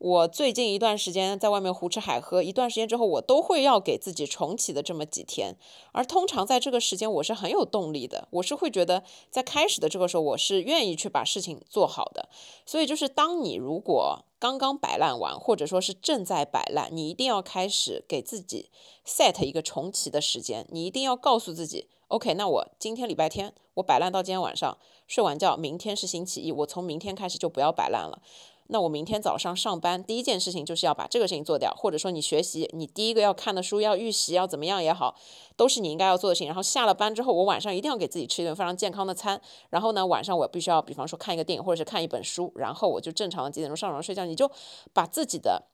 [0.00, 5.56] 我最近一段时间在外面胡吃海喝，一段时间之后，我都会要给自己重启的这么几天。
[5.92, 12.30] 而通常在这个时间，我是很有动力的，我是会觉得在开始的这个时候，我是愿意去把事情做好的。
[12.64, 18.70] 所以就是当你如果刚刚摆烂完，或者说是正在摆烂，你一定要开始给自己
[19.06, 20.66] set 一个重启的时间。
[20.70, 28.22] 你一定要告诉自己，OK，那我今天礼拜天，我摆烂到今天晚上，睡完觉，明天是星期一，我从明天开始就不要摆烂了。
[28.70, 35.14] 那我明天早上上班第一件事情就是要把这个事情做掉，或者说你学习，你第一个要看的书要预习要怎么样也好，
[35.56, 36.46] 都是你应该要做的事情。
[36.46, 39.40] 然后下了班之后，我晚上一定要给自己吃一顿非常健康的餐。
[39.70, 44.24] 然后呢，晚上我必须要，比方说看一个电影或者是看一本书，然后我就正常的几点钟上床睡觉。
[44.24, 44.50] 你就
[44.92, 45.64] 把自己的。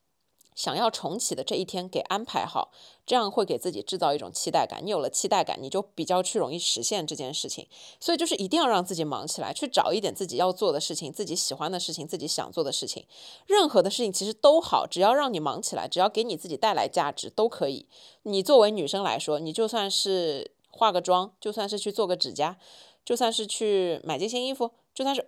[0.56, 2.72] 想要重启的这一天给安排好，
[3.06, 4.80] 这样会给自己制造一种期待感。
[4.84, 7.68] 你有了期待感，你就比较去容易实现这件事情。
[8.00, 13.06] 所以就是一定要让自己忙起来，去找一点自己要做的事情、自己喜欢的事情、自己想做的事情。
[13.46, 17.86] 任何的事情其实都好，只要让你忙起来，只要给你自己带来价值都可以。
[18.22, 22.56] 你作为女生来说，你就算是化个妆，就算是去做个指甲，
[23.04, 25.22] 就算是去买件新衣服，就算是。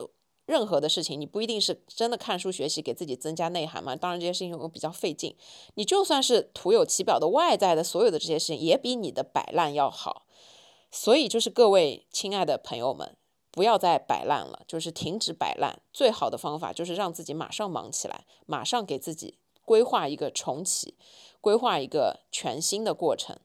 [0.49, 3.95] 任何的事情，你不一定是真的看书学习，给自己增加内涵嘛？
[3.95, 5.37] 当然，这些事情又比较费劲。
[5.75, 10.25] 你就算是徒有其表的外在的所有的这些事情，也比你的摆烂要好。
[10.91, 13.15] 所以，就是各位亲爱的朋友们，
[13.51, 15.83] 不要再摆烂了，就是停止摆烂。
[15.93, 19.37] 最好的方法就是让自己马上忙起来，马上给自己
[19.67, 20.95] 规划一个重启，
[21.43, 23.39] 规划一个全新的过程。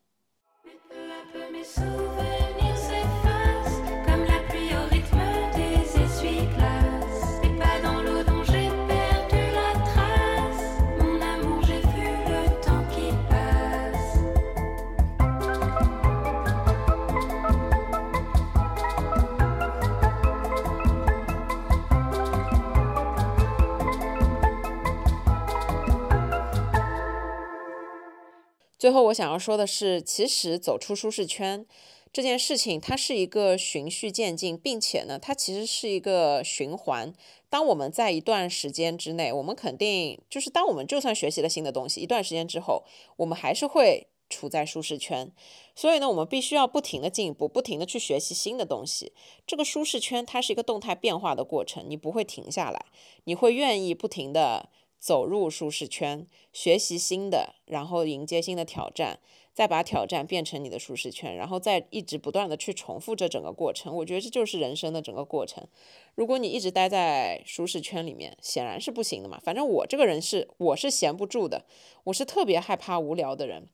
[28.84, 31.66] 最后我想要说的是，其实走出舒适圈
[32.12, 37.14] 这件事情，它是一个循序渐进，并且呢，它其实是一个循环。
[37.50, 42.84] 当我们在一段时间之内，我们肯定就是当我们就算学习了新的东西，一段时间之后，
[43.16, 45.32] 我们还是会处在舒适圈。
[45.74, 49.14] 所以呢，我们必须要不停的进步，不停的去学习新的东西。
[49.48, 52.86] 这个舒适圈它是一个动态变化的过程，你不会停下来，
[53.24, 54.68] 你会愿意不停的
[55.04, 59.20] 走入舒适圈，学习新的，然后迎接新的挑战。
[59.54, 65.68] 再把挑战变成你的舒适圈，然后再一直不断的去重复这整个过程，我觉得这就是人生的整个过程。
[66.16, 69.40] 如果你一直待在舒适圈里面，显然是不行的嘛。
[69.44, 71.66] 反正我这个人是，我是闲不住的，
[72.06, 73.68] 我是特别害怕无聊的人。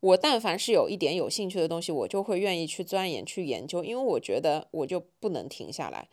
[0.00, 6.08] 我但凡是有一点有兴趣的东西，我就会愿意去钻研、去研究，因为我觉得我就不能停下来。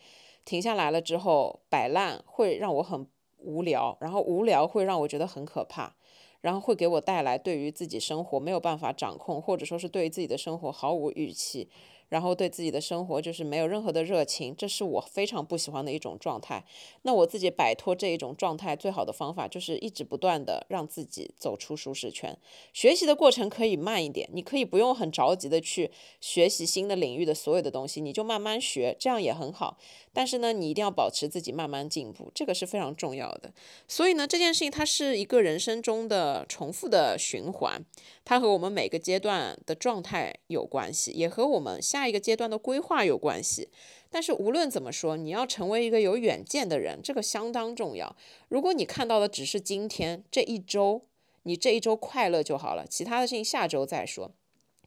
[0.45, 3.05] 停下来了之后，摆烂会让我很
[3.41, 5.95] 无聊，然后无聊会让我觉得很可怕。
[6.41, 11.69] 然后会给我带来对于自己生活没有办法掌控，或者说是对于自己的生活毫无预期。
[12.11, 16.61] 然后对自己的生活就是没有任何的热情，这是我非常不喜欢的一种状态。
[17.03, 22.37] 那我自己摆脱这一种状态最好的方法就是一直不断的让自己走出舒适圈。
[22.73, 25.89] 学习的过程可以慢一点，你可以不用很着急的去
[26.19, 29.77] 学习新的领域的所有的东西，你就慢慢学，这样也很好。
[30.11, 33.53] 但是呢，你一定要保持自己慢慢进步，这个是非常重要的。
[33.87, 37.81] 所以呢，这件事情它是一个人生中的重复的循环，
[38.25, 42.00] 它和我们每个阶段的状态有关系，也和我们下。
[42.01, 43.69] 下一个阶段的规划有关系，
[44.09, 48.15] 但是无论怎么说，你要成为一个有远见的人，这个相当重要。
[48.49, 51.03] 如果你看到的只是今天这一周，
[51.43, 54.31] 你这一周快乐就好了，其他的事情下周再说。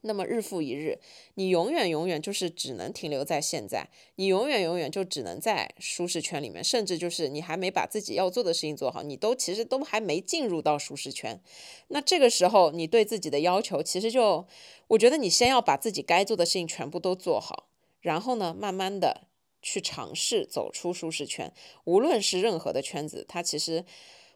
[0.06, 0.98] 那么日复一日，
[1.34, 11.40] 你永远永远就是只能停留在现在，你永远永远就只能在舒适圈里面，甚至就是你还没把自己要做的事情做好，你都其实都还没进入到舒适圈。
[11.88, 14.46] 那这个时候，你对自己的要求其实就，
[14.88, 17.68] 我觉得你先要把自己该做的事情全部都做好，
[18.00, 19.28] 然后呢，慢慢的
[19.62, 21.52] 去尝试走出舒适圈，
[21.84, 23.84] 无论是任何的圈子，它其实。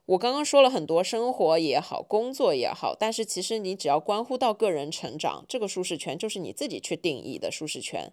[0.08, 8.10] 我刚刚说了很多，生活也好，工作也好，但是其实你只要关乎到个人成长，这个舒适圈就是你自己去定义的舒适圈，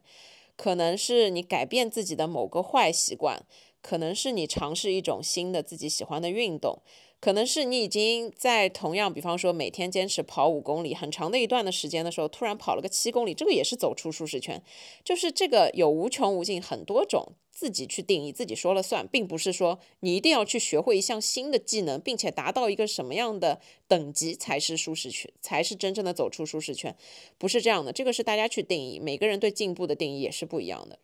[0.58, 3.46] 可能是你改变自己的某个坏习惯，
[3.82, 6.82] 可能是你尝试一种新的自己喜欢的运动。
[7.26, 14.62] 可能是你已经在同样，比方说每天坚持跑五公里很长的一段的时间的时候，突然跑了个七公里，这个也是走出舒适圈。
[15.04, 26.96] 就是这个有无穷无尽很多种自己去定义，自己说了算，并不是说你一定要去学会一项新的技能，并且达到一个什么样的等级才是舒适圈，才是真正的走出舒适圈，
[27.40, 27.92] 不是这样的。
[27.92, 31.00] 这个是大家去定义，每个人对进步的定义也是不一样的。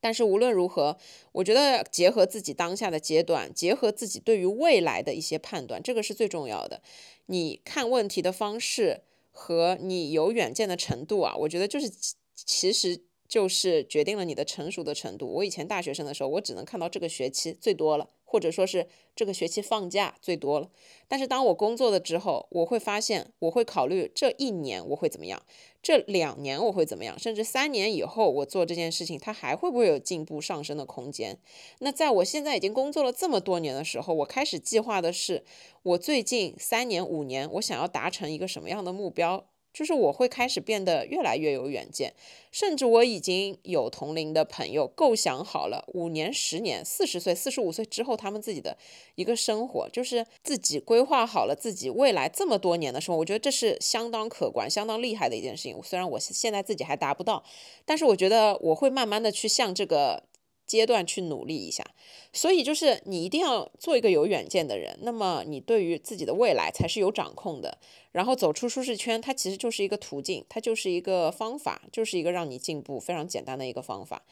[0.00, 0.96] 但是无论如何，
[1.32, 6.82] 我觉得结合自己当下的阶段，结合自己对于未来的一些判断，这个是最重要的。
[7.26, 11.90] 你看问题的方式和你有远见的程度啊，我觉得就是
[12.34, 13.02] 其实。
[13.28, 15.26] 就是决定了你的成熟的程度。
[15.26, 18.86] 我以前大学生的时候，我只能看到这个学期最多了，或者说是
[19.16, 20.70] 这个学期放假最多了。
[21.08, 25.42] 但是当我工作了之后，我会发现，我会考虑这一年我会怎么样，
[25.86, 31.38] 这两年我会怎么样，甚至三年以后我做这件事情，它还会不会有进步上升的空间？
[31.78, 35.44] 那在我现在已经工作了这么多年的时候，我开始计划的是，
[35.84, 39.46] 我最近三年、五年，我想要达成一个什么样的目标？
[39.76, 42.14] 就是我会开始变得越来越有远见，
[42.50, 48.78] 甚至我已经有同龄的朋友构想好了五年、十年、四十岁、四十五岁之后他们自己的
[49.16, 53.18] 一个生活，就是自己规划好了自己未来这么多年的生活。
[53.20, 55.78] 我觉得这是相当可观、相当厉害的一件事情。
[55.82, 57.44] 虽然我现在自己还达不到，
[57.84, 60.22] 但是我觉得我会慢慢的去向这个。
[60.66, 61.84] 阶段去努力一下，
[62.32, 67.78] 所以就是你一定要做一个有远见的人，那么你对于自己的未来才是有掌控的。
[68.16, 74.22] 然后走出舒适圈，它其实就是一个途径，它就是一个方法，就是一个让你进步非常简单的一个方法。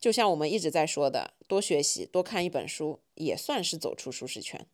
[0.00, 4.66] 就像我们一直在说的，多学习，多看一本书，也算是走出舒适圈。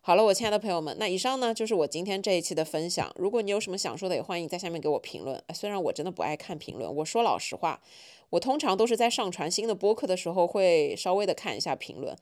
[0.00, 3.14] 好了，我亲爱的朋友们，那以上呢就是我今天这一期的分享。
[3.18, 5.38] 如果你有什么想说的，也欢迎在下面给我评论。
[5.52, 7.82] 虽然我真的不爱看评论，我说老实话。
[8.30, 12.16] 我通常都是在上传新的播客的时候，会稍微的看一下评论。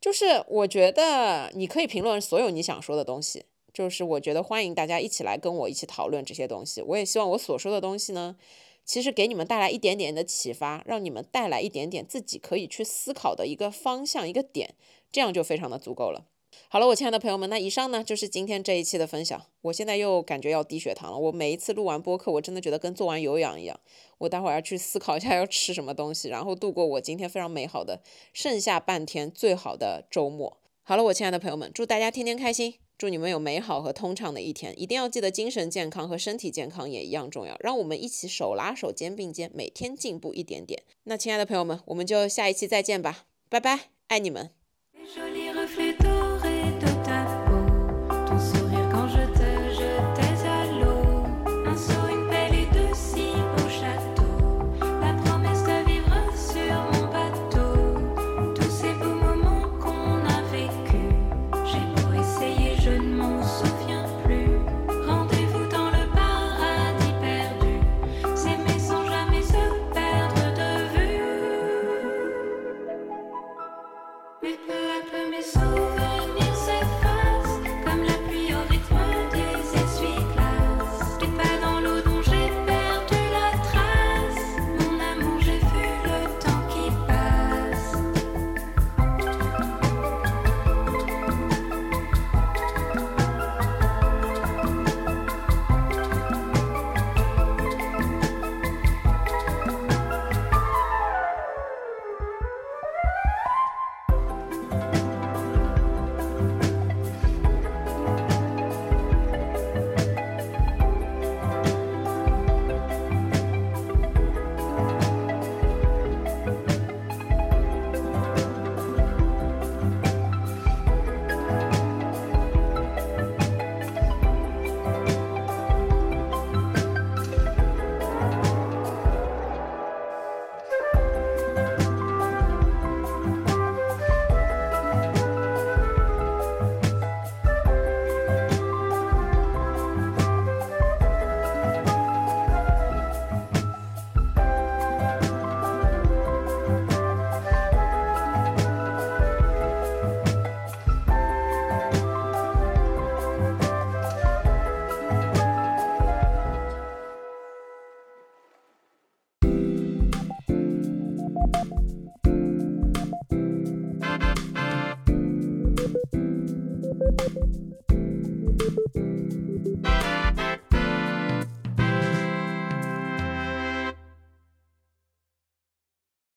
[0.00, 3.44] 就是我觉得你可以评论所有你想说的东西，
[3.80, 6.82] 就是我觉得欢迎大家一起来跟我一起讨论这些东西。
[6.82, 8.36] 我也希望我所说的东西呢，
[8.84, 14.74] 其实给你们带来一点点的启发，让你们带来一点点自己可以去思考的一个方向、一个点，
[15.10, 16.26] 这样就非常的足够了。
[16.68, 19.46] 好了，我亲爱的朋友们，那以上呢就是今天这一期的分享。
[19.62, 21.16] 我现在又感觉要低血糖了。
[21.18, 23.80] 我每一次录完播客，我真的觉得跟做完有氧一样。
[24.18, 28.02] 我待会儿要去思考一下要吃什么东西，然后度过我今天非常美好的
[28.34, 30.58] 剩下半天最好的周末。
[30.82, 32.74] 好了，我亲爱的朋友们，祝大家天天开心。
[33.00, 34.78] 祝你们有美好和通畅的一天。
[34.78, 37.56] 一定要记得，精神健康和身体健康也一样重要。
[37.60, 40.82] 让我们一起手拉手、肩并肩，每天进步一点点。
[41.04, 44.59] 那亲爱的朋友们，我们就下一期再见吧，拜拜，爱你们。